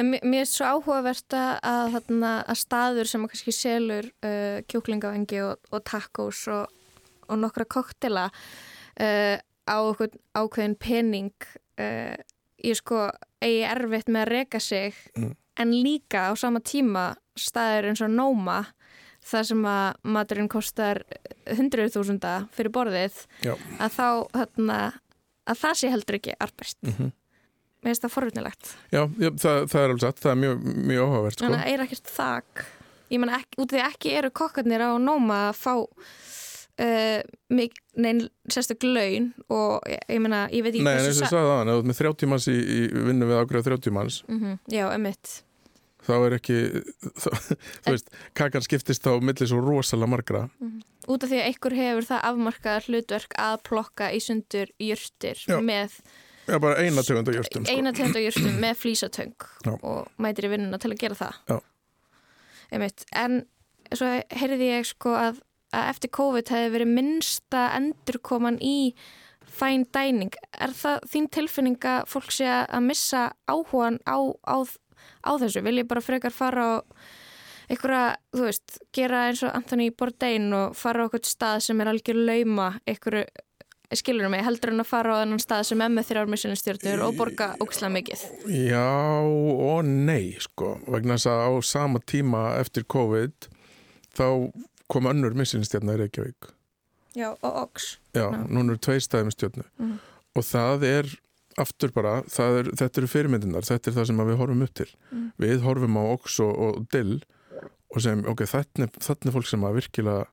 [0.02, 5.42] En mér er svo áhugavert að, að, að staður sem að kannski selur uh, kjúklingavengi
[5.46, 6.72] og, og tacos og,
[7.30, 11.30] og nokkra koktela uh, á okkur ákveðin pening
[11.78, 12.16] uh,
[12.64, 13.06] ég sko
[13.44, 15.36] eigi erfitt með að reka sig Mm.
[15.62, 18.64] en líka á sama tíma staður eins og Nóma
[19.24, 21.04] þar sem að maturinn kostar
[21.46, 23.20] 100.000 fyrir borðið
[23.78, 24.80] að þá þarna,
[25.46, 26.80] að það sé heldur ekki arbæst.
[26.82, 27.12] mm
[27.84, 28.74] Mér finnst það forvitnilegt.
[28.94, 31.46] Já, já það, það er alveg satt, það er mjög, mjög áhugavert sko.
[31.46, 32.66] Þannig að er ekkert þak.
[33.12, 35.74] Ég menna, út af því ekki eru kokkarnir á Nóma að fá
[36.82, 37.22] uh,
[37.54, 41.26] mig, neinn sérstök laun og ég, ég menna, ég veit ekki Nei, en eins og
[41.26, 44.22] ég sagði það, ef þú ert með 30 manns í, í vinnu við 30 manns
[44.30, 45.36] mm Já, emitt.
[46.04, 46.58] þá er ekki
[47.24, 47.30] þá,
[47.86, 50.46] þú veist, kakan skiptist á milli svo rosalega margra
[51.04, 55.58] Út af því að einhver hefur það afmarkað hlutverk að plokka í sundur jurtir Já.
[55.60, 56.00] með
[56.48, 57.72] Já, bara eina tegund á jörtum sko.
[57.72, 59.48] eina tegund á jurtum með flýsatöng
[59.80, 61.64] og mætir í vinnuna til að gera það.
[62.74, 63.06] Einmitt.
[63.16, 63.44] En
[63.94, 68.94] svo heyrði ég sko að, að eftir COVID hefði verið minnsta endurkoman í
[69.54, 70.34] fine dining.
[70.58, 74.18] Er það þín tilfinning að fólk sé að missa áhugan á,
[74.50, 74.58] á,
[75.24, 75.62] á þessu?
[75.64, 76.74] Vil ég bara frekar fara á
[77.72, 81.92] einhverja, þú veist, gera eins og Anthony Bourdain og fara á eitthvað stað sem er
[81.94, 83.24] algjör lauma einhverju,
[83.94, 87.18] skilur mig, heldur en að fara á þennan stað sem er með þrjár missinstjórnur og
[87.20, 88.24] borga ókslega mikið.
[88.50, 88.86] Já
[89.24, 93.50] og nei sko, vegna þess að á sama tíma eftir COVID
[94.18, 94.26] þá
[94.90, 96.50] kom önnur missinstjarnar í Reykjavík
[97.14, 97.98] Já, og óks.
[98.16, 98.40] Já, Já.
[98.50, 100.00] núna eru tveir staði með stjörnu Mhm.
[100.36, 101.06] og það er
[101.62, 104.74] aftur bara, það er, þetta eru fyrirmyndinar þetta er það sem að við horfum upp
[104.74, 105.32] til Mhm.
[105.40, 107.22] við horfum á Ox og, og Dill
[107.94, 108.88] og sem, ok, þetta
[109.28, 110.26] er fólk sem að virkilega,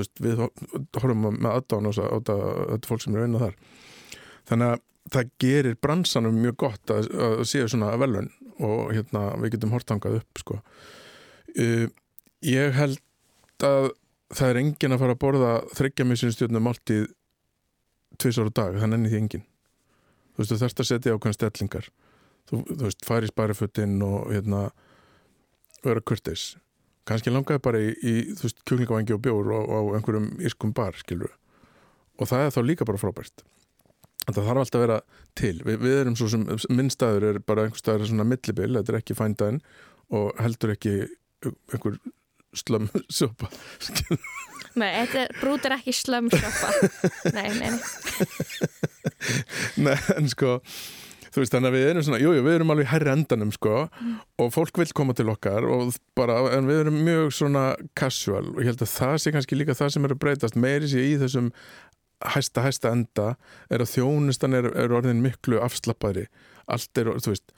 [0.00, 0.52] veist, við hor-
[1.00, 3.56] horfum með aðdáðan á þetta fólk sem er að vinna þar.
[4.50, 8.30] Þannig að það gerir bransanum mjög gott að, að séu svona velun
[8.64, 10.60] og hérna, við getum hortangað upp sko.
[11.58, 11.86] uh,
[12.44, 13.00] ég held
[13.64, 13.90] að
[14.34, 17.10] það er engin að fara að borða þryggja missinstjórnum máltíð
[18.18, 19.44] tvisar á dag, það nenni því engin
[20.34, 21.88] þú veist, þú þarfst að setja ákveðan stellingar.
[22.44, 24.64] Þú, þú veist, fari í sparifötin og hérna
[25.84, 26.54] vera kurtis
[27.08, 30.96] kannski langaði bara í, í þú veist, kjúklingavangi og bjór og, og einhverjum írskum bar,
[30.98, 31.34] skilur
[32.20, 33.44] og það er þá líka bara frábært
[34.24, 34.98] þetta þarf alltaf að vera
[35.36, 38.94] til við, við erum svo sem, minn staður er bara einhver staður svona millibil, þetta
[38.94, 39.62] er ekki fændaðin
[40.14, 40.96] og heldur ekki
[41.44, 42.00] einhver
[42.54, 43.50] slömm sopa
[44.74, 45.20] Nei, þetta
[45.68, 46.70] er, ekki slömsjoppa.
[47.36, 47.82] nei, nei, nei.
[49.86, 50.56] Nei, en sko
[51.34, 53.74] þú veist þannig að við erum svona, jújú, jú, við erum alveg herri endanum sko
[54.38, 57.64] og fólk vil koma til okkar og bara, en við erum mjög svona
[57.98, 58.44] casual.
[58.54, 60.58] Og ég held að það sé kannski líka það sem er að breytast.
[60.60, 61.50] Meiri sé í þessum
[62.34, 63.28] hæsta, hæsta enda
[63.68, 66.28] er að þjónustan er, er orðin miklu afslappaðri.
[66.70, 67.50] Allt er, þú veist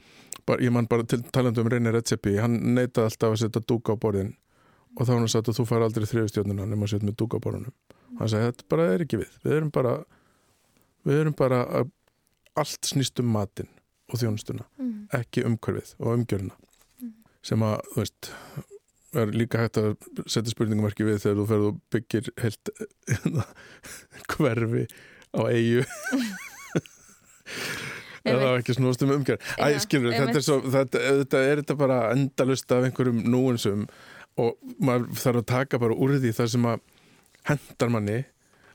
[0.47, 3.95] bara, ég man bara til talandi um Reynir Redzepi hann neitaði alltaf að setja dúka
[3.95, 4.35] á borðin
[4.97, 7.45] og þá hann sagt að þú fær aldrei þriðustjórnuna nema að setja með dúka á
[7.45, 7.75] borðinum
[8.21, 9.33] hann sagði, þetta bara er ekki við.
[9.45, 9.95] Við erum bara
[11.07, 11.91] við erum bara að
[12.57, 13.69] allt snýst um matinn
[14.13, 15.09] og þjónustuna Mm.
[15.19, 16.55] ekki umhverfið og umgjörna
[17.47, 18.31] sem að, þú veist
[19.17, 19.93] er líka hægt að
[20.27, 22.71] setja spurningumarki við þegar þú ferð og byggir heilt
[24.35, 24.83] hverfi
[25.37, 25.85] á eigu
[28.27, 30.41] eða ekki snúast um umgjörn Æ, skilur, þetta einmitt.
[30.41, 33.85] er svo þetta, þetta er þetta bara endalust af einhverjum núinsum
[34.43, 36.83] og maður þarf að taka bara úr því það sem að
[37.51, 38.19] hendar manni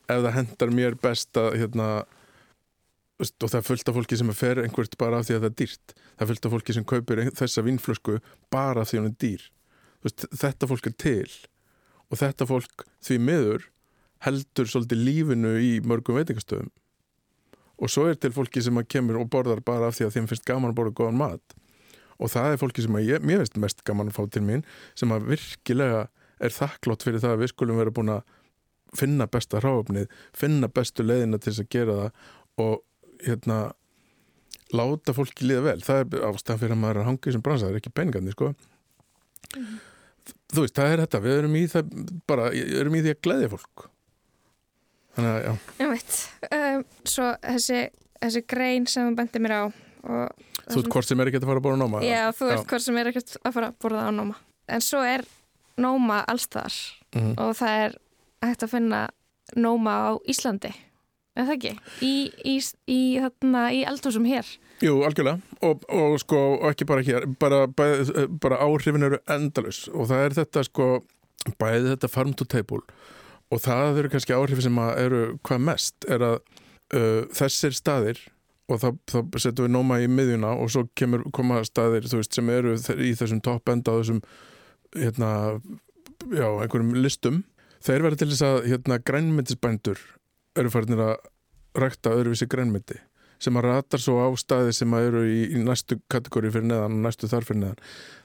[0.08, 1.90] ef það hendar mér best að hérna
[3.22, 5.56] og það er fullt af fólki sem fer einhvert bara af því að það er
[5.60, 5.94] dýrt.
[6.16, 8.18] Það er fullt af fólki sem kaupir þessa vínflösku
[8.52, 9.44] bara af því að hún er dýr.
[10.02, 11.32] Veist, þetta fólk er til
[12.12, 13.66] og þetta fólk því miður
[14.26, 16.70] heldur svolítið lífinu í mörgum veitingastöðum.
[17.82, 20.46] Og svo er til fólki sem kemur og borðar bara af því að þeim finnst
[20.46, 21.56] gaman að borða góðan mat.
[22.22, 24.62] Og það er fólki sem ég, mér finnst mest gaman að fá til mín
[24.98, 26.04] sem að virkilega
[26.42, 28.22] er þakklátt fyrir það að við skulum vera búin að
[28.98, 32.82] finna besta ráöfnið, finna bestu leiðina til þess að gera það og
[33.26, 33.58] hérna
[34.72, 37.42] láta fólki líða vel, það er ástæðan fyrir að maður er að hanga í sem
[37.44, 38.52] bransa, það er ekki peningandi sko
[40.52, 41.90] þú veist, það er þetta við erum í það
[42.30, 43.84] bara, erum í því að gleðja fólk
[45.16, 46.14] þannig að já, Ég veit.
[46.56, 47.80] Um, svo þessi,
[48.22, 51.48] þessi grein sem þú bendið mér á og þú veist hvort sem er ekki að
[51.50, 54.06] fara að bóra náma Já, þú veist hvort sem er ekkert að fara að borða
[54.08, 54.38] á Nóma.
[54.72, 55.26] En svo er
[55.80, 56.78] Nóma allstaðar
[57.12, 57.34] Mhm.
[57.44, 57.94] og það er
[58.46, 59.00] hægt að finna
[59.60, 60.70] Nóma á Íslandi.
[61.32, 61.72] Er það ekki?
[62.04, 62.14] Í,
[62.44, 62.58] í,
[62.92, 64.48] í, í eldhúsum hér.
[64.82, 69.84] Jú, algjörlega og, og sko, og ekki bara hér bara, bara, bara áhrifin eru endalus
[69.92, 70.88] og það er þetta sko
[71.60, 72.82] bæði þetta farm to table
[73.52, 76.36] og það eru kannski áhrifin sem eru hvað mest er að
[76.96, 78.22] uh, þessir staðir
[78.72, 78.88] og þá,
[79.36, 83.42] setjum við nóma í miðjuna og svo kemur, koma staðir veist, sem eru í þessum
[83.44, 84.22] topp enda á þessum
[84.96, 85.30] hérna,
[86.32, 87.42] já, einhverjum listum
[87.82, 90.02] þeir verða til þess að hérna, grænmyndisbændur
[90.58, 91.14] eru farinir að
[91.78, 92.98] rækta öðruvísi grænmyndi
[93.42, 96.98] sem að ratar svo á staði sem að eru í, í næstu kategóri fyrir neðan
[96.98, 97.80] og næstu þar fyrir neðan.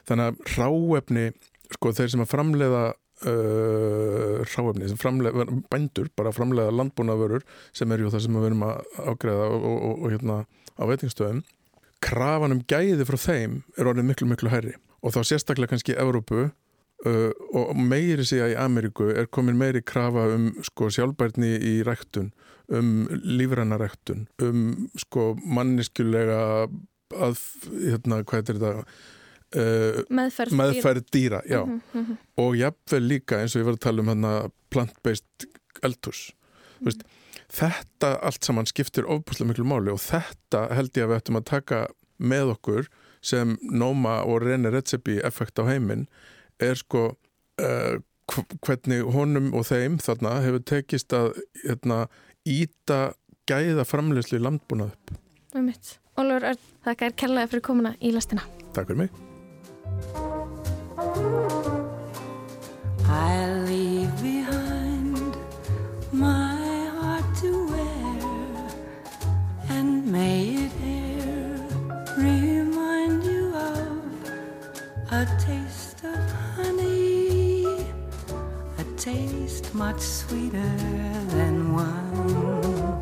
[0.10, 1.26] Þannig að ráefni
[1.74, 2.84] sko þeir sem að framleiða
[3.26, 8.84] uh, ráefni sem framleiða, bændur bara framleiða landbúnaðvörur sem er það sem við erum að
[9.08, 10.40] ágreða og, og, og, og hérna
[10.78, 11.42] á veitingsstöðum
[12.04, 14.76] krafan um gæði frá þeim er orðið miklu miklu hærri.
[15.02, 16.50] Og þá sérstaklega kannski Evrópu
[17.06, 22.32] Uh, og meiri að í Ameríku er komin meiri krafa um sko, sjálfbærni í ræktun
[22.74, 24.64] um lífrannaræktun um
[24.98, 26.40] sko, manniskulega
[27.14, 32.18] að, hérna, hvað er þetta uh, meðferð, meðferð dýra, dýra mm -hmm.
[32.44, 34.34] og jafnvel líka eins og ég var að tala um hérna,
[34.74, 35.48] plant-based
[35.84, 36.32] eldhús
[36.80, 37.06] mm -hmm.
[37.60, 41.46] þetta allt saman skiptir ofbúslega miklu máli og þetta held ég að við ættum að
[41.46, 42.90] taka með okkur
[43.22, 46.08] sem Noma og René Redzepi effekt á heiminn
[46.64, 47.10] er sko
[47.62, 47.96] uh,
[48.66, 52.06] hvernig honum og þeim þarna hefur tekist að hérna,
[52.48, 53.14] íta
[53.48, 55.16] gæða framlegslu í landbúnað upp.
[56.18, 58.44] Ólur Örn, þakka er kellaði fyrir komuna í lastina.
[58.76, 59.12] Takk fyrir mig.
[79.08, 80.74] Taste much sweeter
[81.32, 83.00] than wine.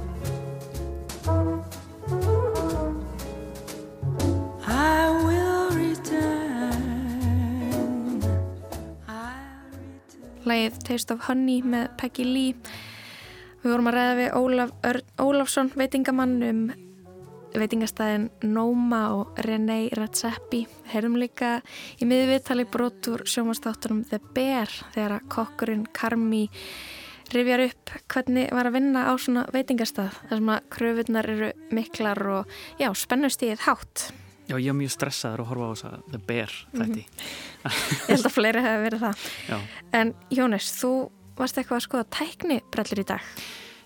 [4.67, 6.21] I will return.
[9.09, 10.45] I'll return.
[10.45, 12.53] Lægið Taste of Honey með Peggy Lee.
[13.63, 14.69] Við vorum að ræða við Ólaf
[15.17, 16.84] Ólafsson, veitingamann um
[17.59, 21.59] veitingastæðin Noma og René Redzepi heyrðum líka
[22.01, 26.45] í miðviðtali brotur sjómanstáttunum The Bear þegar að kokkurinn Karmi
[27.33, 32.21] rifjar upp hvernig var að vinna á svona veitingastæð þar sem að kröfunar eru miklar
[32.35, 34.07] og já, spennustíð hátt.
[34.45, 37.05] Já, ég er mjög stressaður að horfa á þess að The Bear þetta mm -hmm.
[38.05, 39.29] Ég held að fleiri hefur verið það.
[39.49, 39.57] Já.
[39.91, 40.91] En Jónis, þú
[41.35, 43.21] varst eitthvað að skoða tækni brellir í dag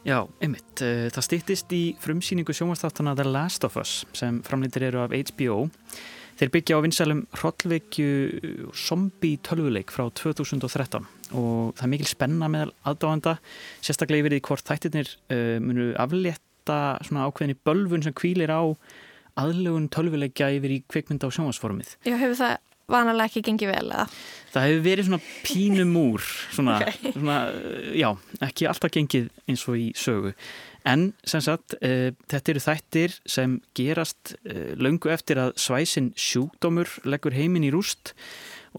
[0.07, 0.79] Já, einmitt.
[0.81, 5.67] Eh, það stýttist í frumsýningu sjómanstátana The Last of Us sem framlýttir eru af HBO.
[6.39, 11.03] Þeir byggja á vinsælum hrollveikju zombie tölvuleik frá 2013
[11.35, 13.35] og það er mikil spenna með aðdáðanda,
[13.83, 18.63] sérstaklega yfir því hvort þættirnir uh, munu aflétta svona ákveðinni bölfun sem kvílir á
[19.39, 21.97] aðlugun tölvuleikja yfir í kvikmynda á sjómasformið.
[22.07, 22.55] Já, hefur það
[22.89, 24.08] vanalega ekki gengið vel eða?
[24.49, 26.25] Það hefur verið svona pínumúr
[26.56, 27.13] svona, okay.
[27.13, 27.38] svona,
[27.97, 28.10] já,
[28.49, 30.34] ekki alltaf gengið eins og í sögu
[30.89, 36.91] en sem sagt, uh, þetta eru þættir sem gerast uh, löngu eftir að svæsin sjúkdómur
[37.10, 38.13] leggur heiminn í rúst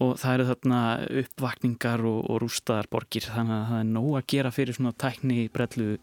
[0.01, 0.81] og það eru þarna
[1.21, 5.47] uppvakningar og, og rústaðar borgir þannig að það er nóg að gera fyrir svona tækni
[5.53, 5.97] brellu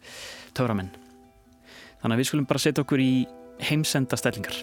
[0.56, 0.92] töframenn
[2.02, 3.12] þannig að við skulum bara setja okkur í
[3.70, 4.60] heimsenda stellingar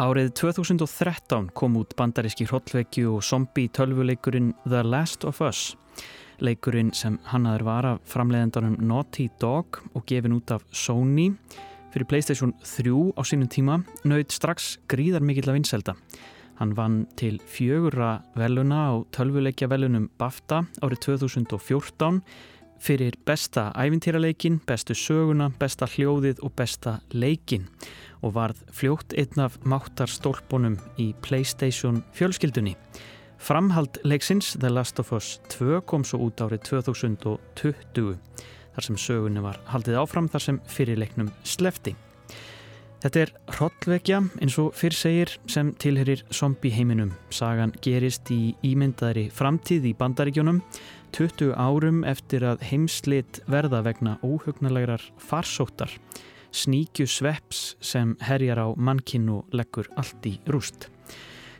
[0.00, 5.74] Árið 2013 kom út bandaríski hrollvekju og zombi tölvuleikurinn The Last of Us.
[6.40, 11.26] Leikurinn sem hannaður var af framleiðendanum Naughty Dog og gefin út af Sony
[11.92, 15.96] fyrir Playstation 3 á sínum tíma nöyð strax gríðar mikill af vinselda.
[16.56, 22.22] Hann vann til fjögura veluna á tölvuleikja velunum BAFTA árið 2014
[22.80, 27.68] fyrir besta ævintýraleikin, bestu söguna, besta hljóðið og besta leikin
[28.20, 32.76] og varð fljótt einn af máttarstólpunum í Playstation fjölskyldunni.
[33.40, 38.18] Framhald leiksins The Last of Us 2 kom svo út árið 2020
[38.74, 41.94] þar sem sögunni var haldið áfram þar sem fyrirleiknum slefti.
[43.00, 47.14] Þetta er hrollvekja eins og fyrr segir sem tilherir zombi heiminum.
[47.32, 50.60] Sagan gerist í ímyndaðri framtíð í bandaríkjónum
[51.16, 55.96] 20 árum eftir að heimslit verða vegna óhugnalegar farsóttar
[56.52, 60.88] sníkju sveps sem herjar á mannkinn og leggur allt í rúst.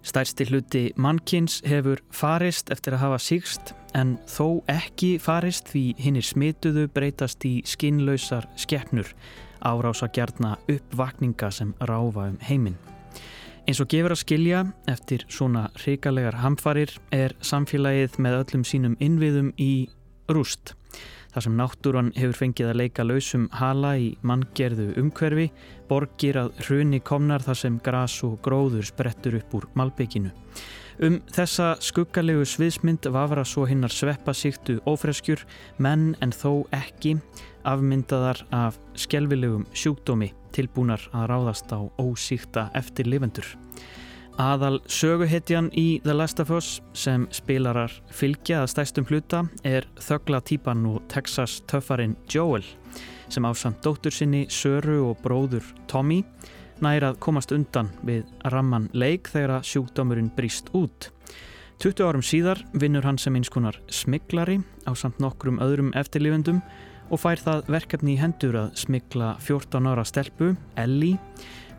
[0.03, 6.25] Stærsti hluti mannkins hefur farist eftir að hafa sígst en þó ekki farist því hinnir
[6.25, 9.13] smituðu breytast í skinnlausar skeppnur
[9.61, 12.79] árása gjarna uppvakninga sem ráfa um heiminn.
[13.69, 19.53] Eins og gefur að skilja eftir svona hrikalegar hamfarir er samfélagið með öllum sínum innviðum
[19.61, 19.91] í
[20.33, 20.75] rúst.
[21.31, 25.49] Þar sem náttúran hefur fengið að leika lausum hala í manngerðu umhverfi,
[25.89, 30.33] borgir að hruni komnar þar sem gras og gróður sprettur upp úr malbygginu.
[31.01, 35.47] Um þessa skuggalegu sviðsmynd vafra svo hinnar sveppa síktu ófreskjur,
[35.79, 37.15] menn en þó ekki,
[37.65, 43.47] afmyndaðar af skelvilegum sjúkdómi tilbúnar að ráðast á ósíkta eftir lifendur.
[44.39, 50.41] Aðal söguhetjan í The Last of Us sem spilarar fylgja að stæstum hluta er þögla
[50.47, 52.65] típan og Texas töffarinn Joel
[53.31, 56.23] sem ásamt dóttur sinni Söru og bróður Tommy
[56.85, 61.11] nær að komast undan við ramman leik þegar að sjúkdómurinn brýst út.
[61.81, 66.61] 20 árum síðar vinnur hann sem eins konar smiklari á samt nokkrum öðrum eftirlifendum
[67.11, 71.19] og fær það verkefni í hendur að smikla 14 ára stelpu, Ellie,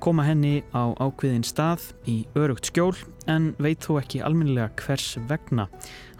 [0.02, 2.96] koma henni á ákveðin stað í örugt skjól
[3.30, 5.68] en veit þó ekki alminlega hvers vegna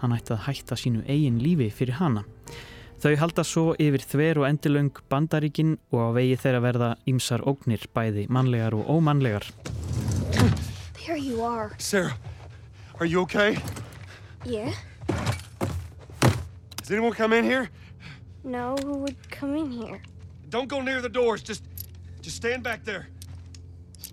[0.02, 2.22] hann ætti að hætta sínu eigin lífi fyrir hana.
[3.02, 7.88] Þau halda svo yfir þver og endilöng bandaríkin og á vegi þeirra verða ýmsar ógnir
[7.90, 9.48] bæði mannlegar og ómannlegar.
[11.02, 11.74] There you are.
[11.78, 12.14] Sarah,
[13.00, 13.58] are you okay?
[14.44, 14.70] Yeah?
[16.78, 17.68] Has anyone come in here?
[18.44, 20.00] No, who would come in here?
[20.50, 21.42] Don't go near the doors.
[21.42, 21.64] Just,
[22.20, 23.08] just stand back there.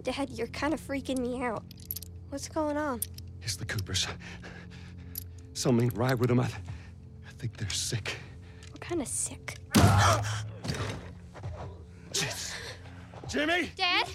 [0.04, 1.64] Dad, you're kind of freaking me out.
[2.30, 3.02] What's going on?
[3.42, 4.08] It's the Coopers.
[5.54, 6.40] Something ain't right with them.
[6.40, 8.18] I, I think they're sick.
[8.72, 9.58] What kind of sick?
[13.30, 13.70] Jimmy!
[13.78, 14.08] Dad?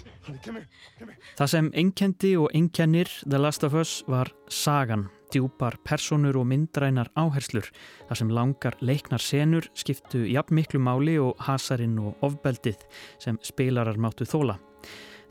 [1.37, 7.11] Það sem einkendi og einkennir The Last of Us var sagan, djúpar personur og myndrænar
[7.15, 7.69] áherslur,
[8.09, 12.83] þar sem langar leiknar senur skiptu jafn miklu máli og hasarinn og ofbeldið
[13.21, 14.57] sem spilarar máttu þóla.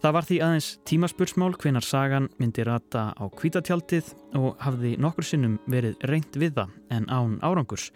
[0.05, 5.55] Það var því aðeins tímaspursmál hvenar sagan myndi rata á kvítatjaldið og hafði nokkur sinnum
[5.65, 7.87] verið reynd við það en án árangurs.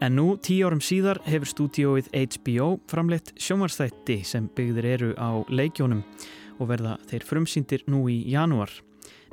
[0.00, 6.00] En nú, tíu árum síðar, hefur stúdióið HBO framleitt sjómarstætti sem byggðir eru á leikjónum
[6.56, 8.72] og verða þeir frumsýndir nú í janúar.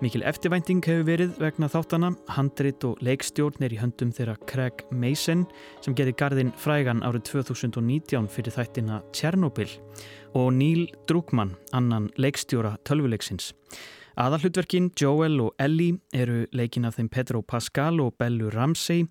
[0.03, 5.45] Mikil eftirvænting hefur verið vegna þáttana, handrit og leikstjórn er í höndum þeirra Craig Mason
[5.85, 9.69] sem gerði garðin frægan árið 2019 fyrir þættina Tjernobyl
[10.33, 13.53] og Neil Druckmann, annan leikstjóra tölvuleiksins.
[14.17, 19.07] Aðalhutverkin Joel og Ellie eru leikin af þeim Pedro Pascal og Bellu Ramsey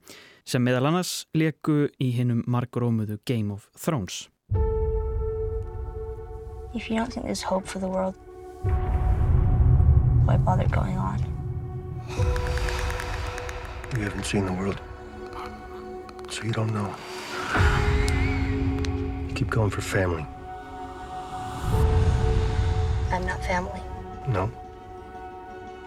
[0.47, 4.29] sem meðal annars leku í hinnum margrómuðu Game of Thrones.
[6.75, 8.15] If you don't think there's hope for the world,
[10.25, 11.19] why bother going on?
[13.95, 14.81] You haven't seen the world,
[16.31, 16.95] so you don't know.
[19.29, 20.25] You keep going for family.
[23.13, 23.83] I'm not family.
[24.27, 24.49] No.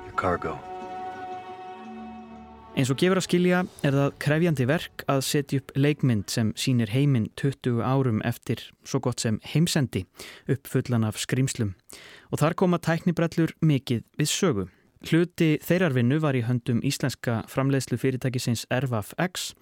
[0.06, 0.58] Your cargo.
[2.76, 6.92] Eins og gefur að skilja er það krefjandi verk að setja upp leikmynd sem sínir
[6.92, 10.04] heiminn 20 árum eftir svo gott sem heimsendi
[10.52, 11.72] upp fullan af skrýmslum.
[12.36, 14.68] Og þar koma tæknibrellur mikið við sögu.
[15.08, 19.54] Hluti þeirarvinnu var í höndum íslenska framleiðslu fyrirtækisins Ervaf X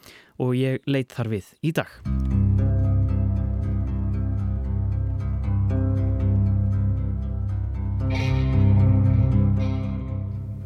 [0.41, 2.72] og ég leitt þar við í dag.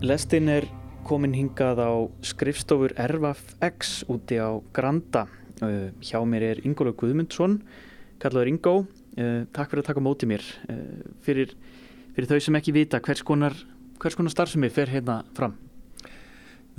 [0.07, 0.63] Lestin er
[1.03, 1.91] komin hingað á
[2.23, 5.25] skrifstofur Ervaf X úti á Granda.
[5.59, 7.57] Uh, hjá mér er Ingóla Guðmundsson,
[8.21, 8.73] kallaður Ingó.
[9.17, 10.45] Uh, takk fyrir að taka mótið mér.
[10.71, 11.51] Uh, fyrir,
[12.15, 13.57] fyrir þau sem ekki vita, hvers konar,
[13.99, 15.57] konar starfsemi fer hérna fram?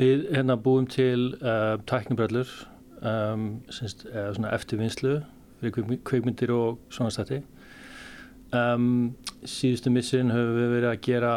[0.00, 2.48] Við hérna búum til uh, tæknibrellur
[3.02, 3.48] um,
[4.54, 5.18] eftirvinnslu
[5.60, 7.42] fyrir kveik, kveikmyndir og svona stætti.
[8.56, 11.32] Um, síðustu missin höfum við verið að gera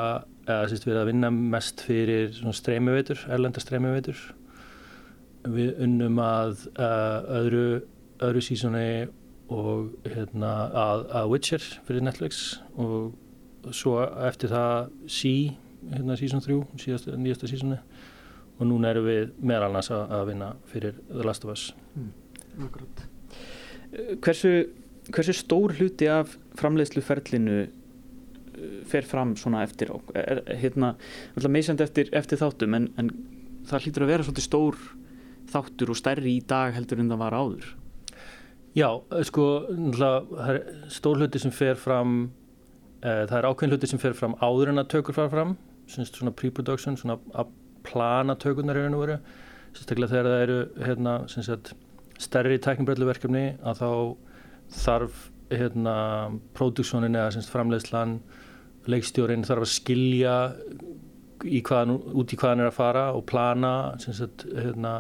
[0.47, 4.21] eða sérst verið að vinna mest fyrir streymiveitur, erlenda streymiveitur
[5.49, 7.65] við unnum að uh, öðru,
[8.21, 9.07] öðru sísoni
[9.51, 12.41] og hérna að, að Witcher fyrir Netflix
[12.79, 15.33] og svo eftir það Sí,
[15.91, 17.79] hérna sísón 3 síðasta, nýjasta sísoni
[18.61, 21.71] og núna erum við meðal annars að, að vinna fyrir The Last of Us.
[21.97, 22.11] Mm,
[24.21, 24.51] Hversu,
[25.11, 27.65] hversu stór hluti af framleiðsluferlinu
[28.89, 30.95] fer fram svona eftir er, hérna,
[31.47, 33.11] meðsend eftir, eftir þáttum en, en
[33.69, 34.81] það hlýtur að vera svolítið stór
[35.51, 37.71] þáttur og stærri í dag heldur en það var áður.
[38.77, 38.87] Já,
[39.27, 39.45] sko
[40.91, 42.21] stór hluti sem fer fram
[43.03, 45.57] uh, það er ákveðin hluti sem fer fram áður en að tökur fara fram
[45.91, 47.49] svona pre-production, svona að
[47.83, 49.17] plana tökurnar eru nú veru.
[49.75, 51.73] Sérstaklega þegar það eru hérna, sagt,
[52.21, 53.89] stærri tæknibrelluverkefni að þá
[54.77, 55.95] þarf hérna,
[56.57, 58.19] próduksjónin eða semst, framleiðslan
[58.89, 60.35] leikstjórin þarf að skilja
[61.45, 64.93] í hvaðan, út í hvað hann er að fara og plana sagt, hérna,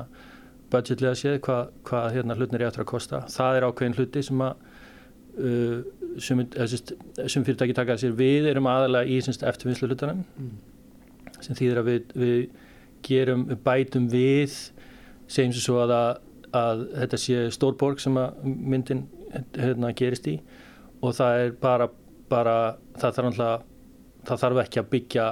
[0.71, 4.43] budgetlega séð hvað, hvað hérna hlutnir er eftir að kosta það er ákveðin hluti sem
[4.45, 4.65] að
[5.41, 5.77] uh,
[6.21, 6.43] sem,
[7.27, 10.51] sem fyrirtæki taka sér við erum aðalega í eftirvinnslu hlutanum mm.
[11.39, 12.37] sem þýðir að við, við
[13.05, 14.57] gerum, bætum við
[15.31, 16.21] segjum sem svo að, að,
[16.61, 20.37] að þetta sé stórborg sem að myndin hérna, gerist í
[21.01, 21.87] og það er bara,
[22.29, 22.55] bara
[22.99, 23.67] það þarf alltaf
[24.27, 25.27] það þarf ekki að byggja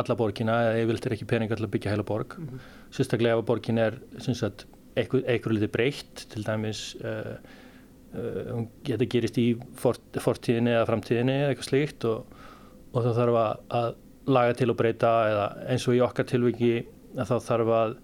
[0.00, 2.68] alla borgina eða yfirleitt er ekki peningar til að byggja heila borg mm -hmm.
[2.94, 3.98] sérstaklega ef að borgin er
[4.96, 7.36] eitthvað litið breytt til dæmis uh,
[8.14, 12.38] uh, getur gerist í fort, fortíðinni eða framtíðinni eða eitthvað slíkt og,
[12.92, 13.94] og þá þarf að, að
[14.26, 16.86] laga til og breyta eða eins og í okkar tilviki
[17.16, 17.96] að þá þarf að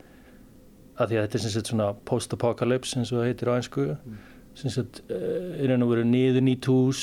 [0.96, 3.84] að því að þetta er sem sagt svona post-apocalypse eins og það heitir á einsku
[3.92, 4.16] mm.
[4.56, 7.02] Sem sagt er einhvern veginn niður nýtt hús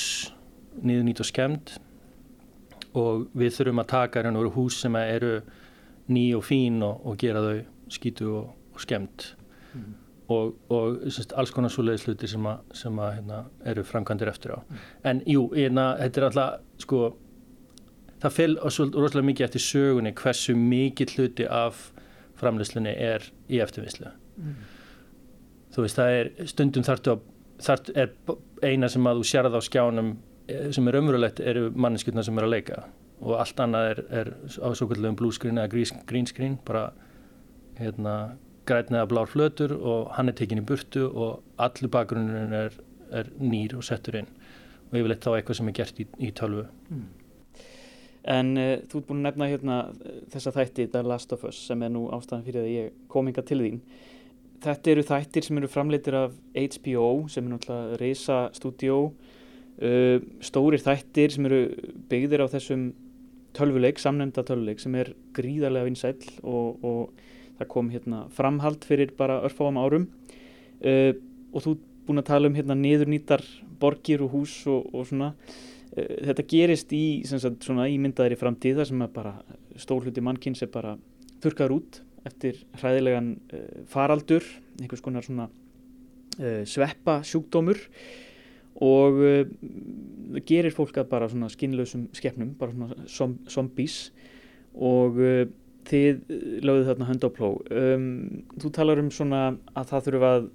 [0.82, 1.76] niður nýtt og skemmt
[2.98, 5.36] og við þurfum að taka hérna úr hús sem eru
[6.10, 7.60] ný og fín og, og gera þau
[7.94, 9.26] skýtu og, og skemmt
[9.72, 9.92] mm.
[10.34, 14.56] og, og semst, alls konar svo leiðsluti sem, a, sem a, hérna, eru framkvæmdir eftir
[14.56, 14.84] á mm.
[15.10, 17.02] en jú, hérna, þetta er alltaf sko,
[18.24, 21.90] það fylg rosalega mikið eftir sögunni hversu mikið hluti af
[22.40, 24.58] framleyslunni er í eftirvislu mm.
[25.76, 27.30] þú veist, það er stundum þartu að
[27.62, 28.14] þart er
[28.62, 30.14] eina sem að þú sérða á skjánum
[30.48, 32.82] Eh, sem er umverulegt eru manneskjöldna sem er að leika.
[33.24, 34.30] Og allt annað er, er
[34.60, 36.90] á svo kallum blue screen eða green screen bara
[37.78, 38.36] hérna
[38.68, 42.76] grætnið að blár flötur og hann er tekin í burtu og allir bakgrunnurinn er,
[43.12, 44.28] er nýr og settur inn.
[44.90, 46.66] Og yfirleitt þá eitthvað sem er gert í, í tölvu.
[46.90, 47.06] Mm.
[48.34, 49.78] En uh, þú ert búin að nefna hérna
[50.32, 53.44] þessa þætti The Last of Us sem er nú ástæðan fyrir að ég kom inga
[53.44, 53.80] til þín
[54.62, 60.82] Þetta eru þættir sem eru framleitir af HBO sem er náttúrulega reysa stúdjó uh, stórir
[60.82, 61.60] þættir sem eru
[62.10, 62.92] byggðir á þessum
[63.54, 69.42] tölvuleik, samnefnda tölvuleik sem er gríðarlega vinsæl og, og það kom hérna framhald fyrir bara
[69.46, 70.08] örfáum árum.
[70.80, 71.12] Uh,
[71.54, 71.76] og þú
[72.08, 73.44] búin að tala um hérna niðurnýtar
[73.80, 75.32] borgir og hús og, og svona.
[75.94, 77.98] Uh, þetta gerist í sagt, svona í
[78.40, 79.36] framtíð þar sem að bara
[79.76, 80.96] stórluti mannkynns er bara
[81.44, 84.46] þurkaður út eftir hræðilegan uh, faraldur,
[84.80, 87.80] einhvers konar svona uh, sveppa sjúkdómur
[88.84, 89.42] og uh,
[90.48, 94.08] gerir fólk að bara svona skinnlausum skefnum, bara svona som, zombies.
[94.74, 95.20] Og
[95.88, 96.20] þið
[96.64, 98.04] lögðu þarna hönd á pló um,
[98.60, 99.42] þú talar um svona
[99.76, 100.46] að það þurfa að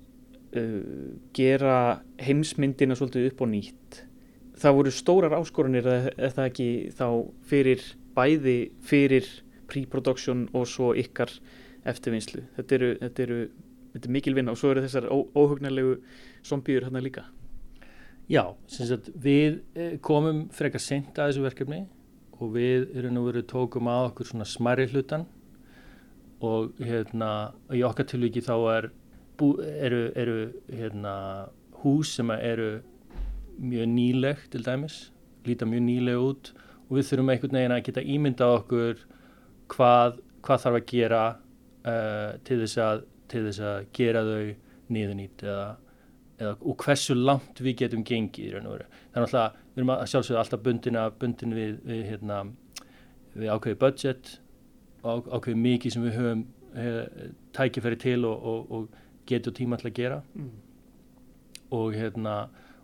[0.59, 1.76] uh, gera
[2.24, 4.01] heimsmyndina svolítið upp og nýtt.
[4.59, 7.07] Það voru stórar áskorunir eða það ekki þá
[7.47, 7.86] fyrir
[8.17, 9.30] bæði fyrir
[9.70, 11.32] pre-production og svo ykkar
[11.88, 12.43] eftirvinnslu.
[12.57, 13.41] Þetta eru, þetta eru
[13.93, 15.97] þetta er mikil vinna og svo eru þessar óhugnarlegu
[16.45, 17.25] zombíur hérna líka.
[18.30, 18.43] Já,
[19.17, 21.80] við eh, komum frekar sent að þessu verkefni
[22.39, 25.25] og við erum nú verið tókum að okkur svona smæri hlutan
[26.45, 28.89] og hérna í okkar tilviki þá er,
[29.39, 30.38] bú, eru, eru
[30.69, 31.15] hérna,
[31.82, 32.80] hús sem eru
[33.59, 35.09] mjög nýleg til dæmis,
[35.47, 36.53] líta mjög nýleg út
[36.88, 39.03] og við þurfum einhvern veginn að geta ímynda okkur
[39.73, 41.23] hvað, hvað þarf að gera
[41.89, 44.55] uh, til, þess að, til þess að gera þau
[44.89, 45.69] niðurnýtt eða
[46.39, 50.63] eða, og hversu langt við getum gengið þannig að alltaf, við erum að sjálfsögða alltaf
[50.65, 52.39] bundin, bundin við, við, hérna,
[53.35, 54.31] við ákveði budget
[55.03, 57.21] og ákveði mikið sem við höfum hef,
[57.57, 60.49] tækifæri til og, og, og getum tíma til að gera mm.
[61.75, 62.35] og, hérna,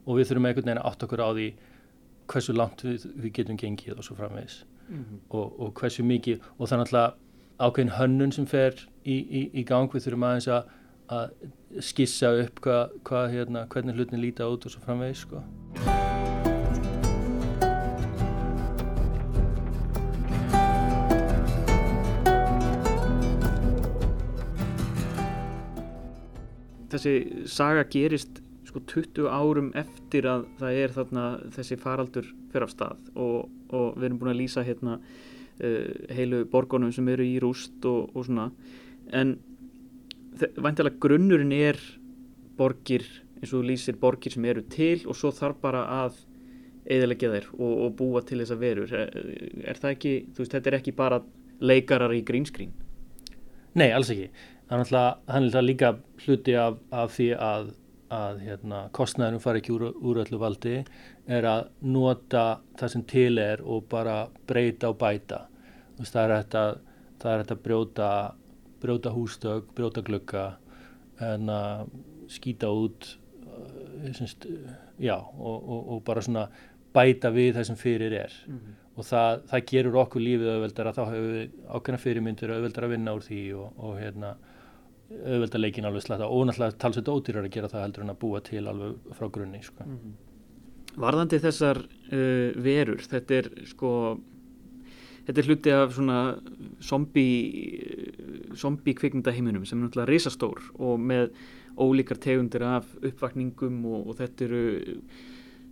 [0.05, 1.49] og við þurfum einhvern veginn að átta okkur á því
[2.31, 5.19] hversu langt við, við getum gengið og svo framvegis mm -hmm.
[5.35, 7.21] og hversu mikið og þannig að
[7.59, 8.75] ákveðin hönnun sem fer
[9.05, 10.73] í, í, í gang við þurfum aðeins að
[11.11, 11.35] að
[11.85, 15.43] skissa upp hva, hva, hérna, hvernig hlutin líta út og svo framvegis sko.
[26.95, 31.25] Þessi saga gerist sko 20 árum eftir að það er þarna
[31.57, 34.97] þessi faraldur fyrir af stað og, og við erum búin að lýsa hérna
[35.59, 38.49] heilu borgunum sem eru í rúst og, og svona.
[39.15, 39.37] En
[40.35, 41.79] væntalega grunnurinn er
[42.57, 43.05] borgir,
[43.39, 46.19] eins og lýsir borgir sem eru til og svo þarf bara að
[46.85, 48.91] eðalegja þær og, og búa til þessa verur.
[48.93, 49.13] Er,
[49.65, 51.21] er það ekki, þú veist, þetta er ekki bara
[51.63, 52.73] leikarar í grínskrín
[53.75, 54.29] Nei, alls ekki.
[54.69, 55.89] Þannig að það líka
[56.23, 57.65] hluti af, af því að,
[58.13, 60.75] að hérna, kostnæðinu fari ekki úr, úr öllu valdi
[61.25, 65.45] er að nota það sem til er og bara breyta og bæta
[65.97, 66.63] veist, það er þetta
[67.21, 68.09] það er þetta brjóta
[68.85, 70.45] brjóta hústök, brjóta glögga
[71.23, 71.87] en að
[72.29, 73.07] skýta út
[73.47, 74.45] uh, semst,
[75.01, 76.47] já, og, og, og bara svona
[76.95, 78.75] bæta við það sem fyrir er mm -hmm.
[78.95, 82.93] og það, það gerur okkur lífið auðveldar að þá hefur við ákveðna fyrirmyndir auðveldar að
[82.95, 84.35] vinna úr því og, og hérna
[85.09, 88.41] auðvelda leikin alveg sletta og náttúrulega talsveit ódýrar að gera það heldur en að búa
[88.45, 89.85] til alveg frá grunni sko.
[90.95, 93.91] Varðandi þessar uh, verur, þetta er sko
[95.25, 96.19] þetta er hluti af svona
[96.85, 101.31] zombie zombie kvikmyndaheiminum sem er náttúrulega risastór og með
[101.75, 104.65] ólíkar tegundir af uppvakningum og, og þetta eru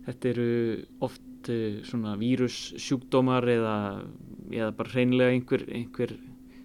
[0.04, 0.48] þetta eru
[1.06, 3.76] oft uh, svona vírussjúkdómar eða,
[4.52, 6.18] eða bara hreinlega einhver, einhver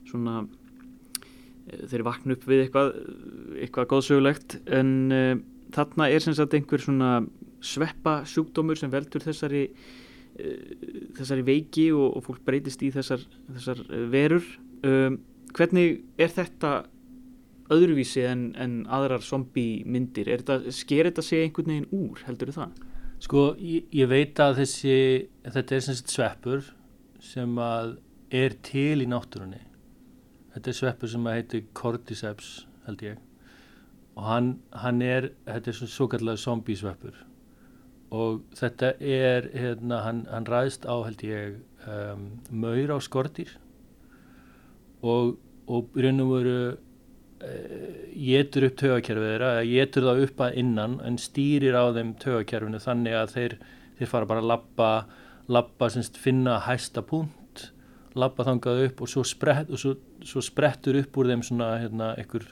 [0.10, 0.44] svona
[1.90, 2.92] þeir vakna upp við eitthvað
[3.64, 5.34] eitthvað góðsögulegt en uh,
[5.76, 7.14] þarna er sem sagt einhver svona
[7.66, 10.78] sveppa sjúkdómur sem veldur þessari uh,
[11.18, 14.48] þessari veiki og, og fólk breytist í þessar, þessar uh, verur.
[14.86, 15.20] Um,
[15.56, 16.74] hvernig er þetta
[17.74, 20.44] öðruvísi en, en aðrar zombie myndir er
[20.74, 22.78] sker þetta sig einhvern veginn úr heldur það?
[23.20, 24.94] Sko ég, ég veit að þessi
[25.46, 26.70] þetta er sem sagt sveppur
[27.22, 27.98] sem að
[28.34, 29.60] er til í náttúrunni
[30.60, 32.52] þetta er sveppur sem heitir Cordyceps
[32.86, 33.18] held ég.
[34.20, 37.16] Og hann, hann er þetta er svo kallar zombie sveppur
[38.10, 43.52] og þetta er hérna, hann, hann ræðist á held ég um, maur á skortýr
[45.06, 45.38] og,
[45.70, 46.60] og í raun og veru
[47.40, 52.82] getur upp tögakerfið þeirra eða getur það upp að innan en stýrir á þeim tögakerfinu
[52.84, 53.56] þannig að þeir,
[54.00, 54.90] þeir fara bara að lappa,
[55.48, 57.39] lappa finna hæsta punkt
[58.16, 59.94] lappa þangað upp og svo, sprett, og svo,
[60.26, 62.48] svo sprettur upp úr þeim svona hérna, einhver,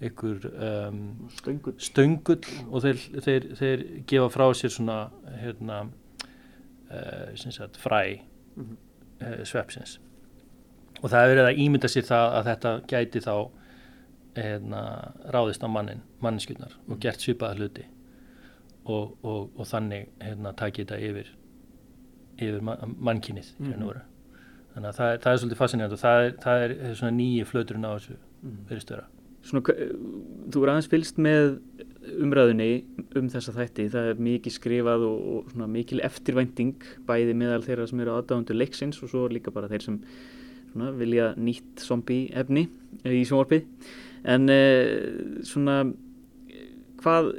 [0.00, 1.76] einhver um, stöngull.
[1.78, 4.98] stöngull og þeir, þeir, þeir gefa frá sér svona
[5.42, 5.84] hérna,
[6.90, 8.20] uh, sagt, fræ
[8.56, 8.76] mm -hmm.
[9.22, 10.00] uh, svepsins
[11.02, 13.34] og það er verið að ímynda sér það að þetta gæti þá
[14.38, 14.82] hérna,
[15.34, 17.84] ráðist á mannin, manninskjurnar og gert svipaða hluti
[18.84, 21.32] og, og, og þannig hérna, takið þetta yfir,
[22.38, 24.00] yfir man, mannkinnið mm -hmm.
[24.78, 27.88] Þannig að það, það er svolítið fascinerand og það er, það er svona nýji flöturinn
[27.88, 28.58] á þessu mm.
[28.70, 29.06] fyrirstöra
[29.48, 29.74] Svona,
[30.52, 31.44] þú er aðeins fylst með
[32.20, 32.72] umræðunni
[33.16, 33.86] um þessa þætti.
[33.92, 36.74] Það er mikið skrifað og, og mikil eftirvænting
[37.08, 40.00] bæði meðal þeirra sem eru aðdáðundur leiksins og svo líka bara þeir sem
[40.72, 42.66] svona, vilja nýtt zombie efni
[43.06, 43.64] í sjónvarpið
[44.28, 45.78] en uh, svona
[47.00, 47.30] hvað,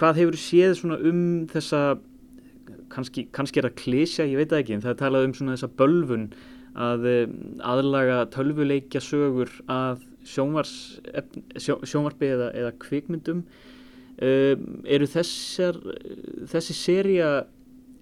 [0.00, 1.82] hvað hefur séð svona um þessa
[2.94, 5.58] kannski, kannski er það klísja, ég veit það ekki en það er talað um svona
[5.58, 6.30] þessa bölfun
[6.78, 7.06] að
[7.66, 10.74] aðlaga tölvuleikja sögur að sjónvars,
[11.56, 13.44] sjó, sjónvarpi eða, eða kvikmyndum.
[14.20, 15.78] Um, eru þessar
[16.50, 17.30] þessi seria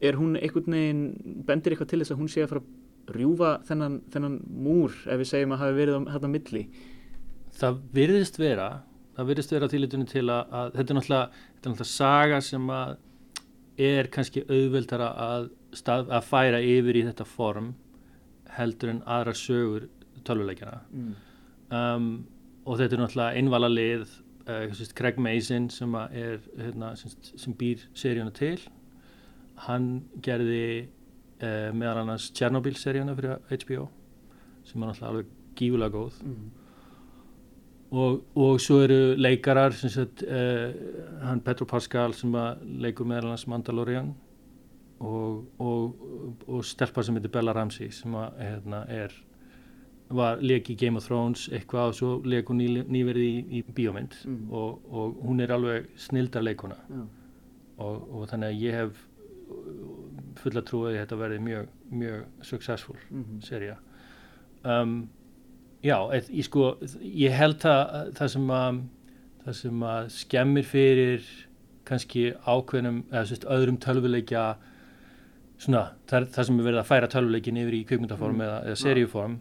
[0.02, 1.02] er hún einhvern veginn
[1.46, 5.20] bendir eitthvað til þess að hún sé að fara að rjúfa þennan, þennan múr ef
[5.20, 6.64] við segjum að hafi verið á þetta milli?
[7.58, 8.68] Það virðist vera
[9.18, 12.96] það virðist vera tílitunni til að, að þetta, er þetta er náttúrulega saga sem að
[13.88, 15.48] er kannski auðveldara að,
[15.78, 17.72] stað, að færa yfir í þetta form
[18.58, 19.88] heldur en aðra sögur
[20.26, 20.80] tölvuleikjana.
[20.92, 21.14] Mm.
[21.78, 22.08] um,
[22.68, 24.10] og þetta er náttúrulega einvala lið
[24.48, 28.60] uh, Craig Mason sem, er, hérna, sem, sem býr seríuna til.
[29.64, 29.88] Hann
[30.22, 30.88] gerði
[31.40, 33.88] uh, meðal annars Chernobyl seríuna fyrir HBO
[34.68, 36.22] sem er náttúrulega alveg gífulega góð.
[36.26, 36.48] Mm.
[37.88, 40.74] Og, og svo eru leikarar sagt, uh,
[41.24, 42.34] hann Petro Pascal sem
[42.84, 44.12] leikur meðal hans Mandalorian
[45.00, 46.04] og, og,
[46.48, 49.14] og stelpa sem heitir Bella Ramsey sem að, hérna, er
[50.08, 53.74] var leik í Game of Thrones eitthvað og svo leik hún ný, nýverði í, í
[53.76, 54.46] bíómynd mm.
[54.56, 57.02] og, og hún er alveg snildar leikuna ja.
[57.84, 59.04] og, og þannig að ég hef
[60.38, 63.44] fulla trúið að þetta verði mjög, mjög successful mm -hmm.
[63.44, 63.76] seria
[64.64, 65.08] um,
[65.82, 68.78] Já, ég, sko, ég held að það sem að,
[69.44, 71.28] það sem að skemmir fyrir
[71.86, 74.56] kannski ákveðnum eða sérst, öðrum tölvuleikja
[75.58, 78.46] svona, það, það sem er verið að færa tölvuleikin yfir í kvikmyndaform mm.
[78.46, 79.38] eða, eða seríuform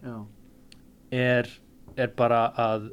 [1.14, 1.50] er,
[1.96, 2.92] er bara að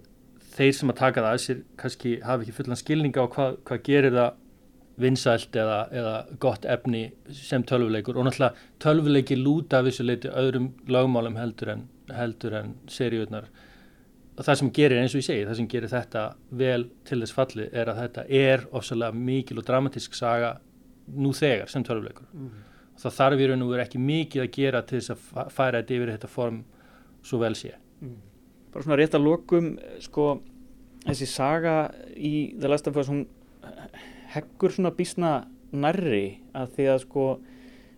[0.55, 3.85] þeir sem að taka það að sér kannski hafi ekki fullan skilninga á hvað, hvað
[3.89, 4.41] gerir það
[5.03, 7.05] vinsælt eða, eða gott efni
[7.35, 8.15] sem tölvuleikur.
[8.15, 13.49] Og náttúrulega tölvuleiki lúta af þessu leiti öðrum lagmálum heldur en, heldur en seríunar
[14.35, 16.23] og það sem gerir eins og ég segi, það sem gerir þetta
[16.59, 20.57] vel til þess falli er að þetta er ofsalega mikil og dramatísk saga
[21.15, 22.27] nú þegar sem tölvuleikur.
[22.35, 22.63] Mm.
[23.01, 25.97] Það þarf í raun og veru ekki mikið að gera til þess að færa þetta
[25.97, 26.63] yfir þetta form
[27.25, 28.17] svo vel sé mm.
[28.75, 29.67] Bara svona rétt að lokum
[30.03, 30.29] sko
[31.05, 31.75] þessi saga
[32.17, 33.27] í The Last of Us hún
[34.35, 35.35] heggur svona bísna
[35.75, 37.27] nærri að því að sko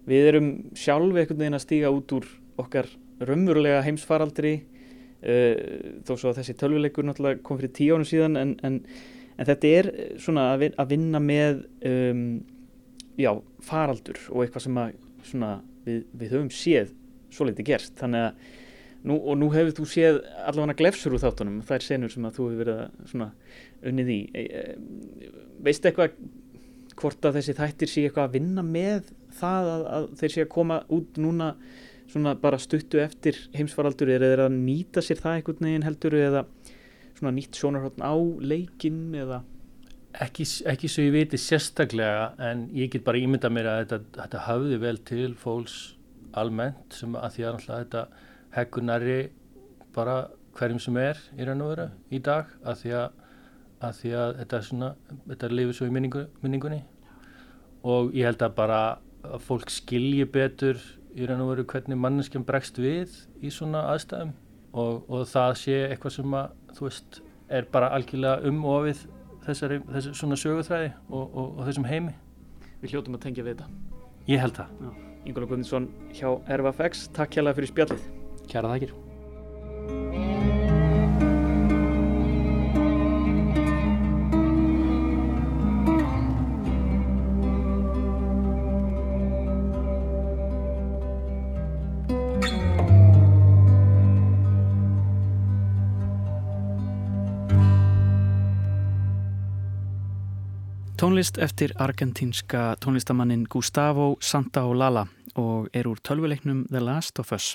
[0.06, 2.26] við erum sjálf einhvern veginn að stíga út úr
[2.60, 2.88] okkar
[3.24, 8.52] raunverulega heimsfaraldri uh, þó svo að þessi tölvuleikur náttúrulega kom fyrir tíu ánum síðan en,
[8.66, 8.80] en,
[9.36, 9.90] en þetta er
[10.22, 12.26] svona að vinna með um,
[13.20, 13.32] já,
[13.64, 14.94] faraldur og eitthvað sem að
[15.26, 15.50] svona,
[15.86, 16.94] við, við höfum séð
[17.34, 17.96] svo litið gerst.
[17.98, 18.54] Þannig að
[19.06, 22.38] nú, og nú hefur þú séð allavega glefsur úr þáttunum, það er senur sem að
[22.38, 23.30] þú hefur verið að svona
[23.90, 24.20] unnið í.
[24.32, 25.32] E, e,
[25.66, 26.16] veistu eitthvað
[26.96, 30.54] hvort að þessi þættir sé eitthvað að vinna með það að, að þeir sé að
[30.54, 31.50] koma út núna
[32.06, 34.14] svona bara stuttu eftir heimsfaraldur?
[34.16, 36.46] Eða er að nýta sér það einhvern veginn heldur eða
[37.16, 38.14] svona nýtt sjónarhóttn á
[38.44, 39.42] leikin eða
[40.24, 44.42] ekki, ekki svo ég viti sérstaklega en ég get bara ímynda mér að þetta, þetta
[44.46, 45.76] hafði vel til fólks
[46.36, 48.02] almennt sem að því að þetta
[48.56, 49.18] heggur næri
[49.96, 50.16] bara
[50.56, 53.08] hverjum sem er í raun og vera í dag að því að,
[53.80, 54.92] að, því að þetta, svona,
[55.26, 56.80] þetta lifir svo í minningu, minningunni.
[57.86, 58.80] Og ég held að bara
[59.26, 60.80] að fólk skilji betur
[61.16, 63.12] í raun og veru hvernig manneskjum bregst við
[63.44, 64.34] í svona aðstæðum
[64.76, 67.20] og, og það sé eitthvað sem að þú veist
[67.56, 69.04] er bara algjörlega umofið
[69.48, 72.14] þessari, þessari svona sögutræði og, og, og þessum heimi.
[72.82, 73.68] Við hljótum að tengja við þetta.
[74.30, 74.86] Ég held það.
[75.26, 76.28] Ingóla Guðmundsson hjá
[76.58, 78.08] RFX Takk hjá það fyrir spjallið.
[78.46, 80.34] Kjæra þakkir
[101.06, 105.04] Tónlist eftir argentínska tónlistamannin Gustavo Santaolalla
[105.38, 107.52] og er úr tölvuleiknum The Last of Us.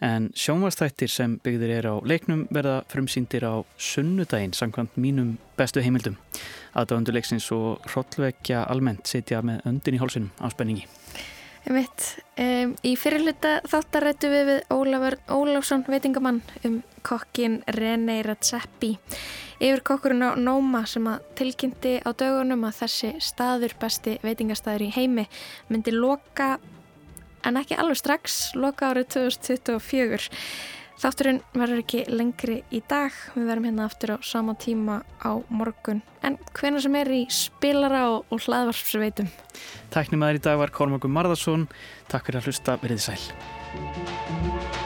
[0.00, 6.16] En sjónvastættir sem byggðir er á leiknum verða frumsýndir á sunnudaginn samkvæmt mínum bestu heimildum.
[6.72, 10.88] Aðdóðanduleiksins og hrollvekja almennt setja með öndin í hálsunum á spenningi.
[11.68, 18.94] Um, í fyrirluta þáttar rættu við við Ólafur Ólafsson veitingamann um kokkin René Redzepi
[19.60, 24.90] yfir kokkurinn á Nóma sem að tilkynnti á dögunum að þessi staður besti veitingastæður í
[24.96, 25.26] heimi
[25.68, 26.54] myndi loka
[27.44, 30.32] en ekki alveg strax loka árið 2024
[30.98, 36.00] Þátturinn verður ekki lengri í dag, við verðum hérna aftur á sama tíma á morgun.
[36.26, 39.30] En hvena sem er í spilara og, og hlaðvarsveitum?
[39.94, 41.68] Tæknum aðeins í dag var Kormakur Marðarsson.
[42.10, 44.77] Takk fyrir að hlusta, verið sæl.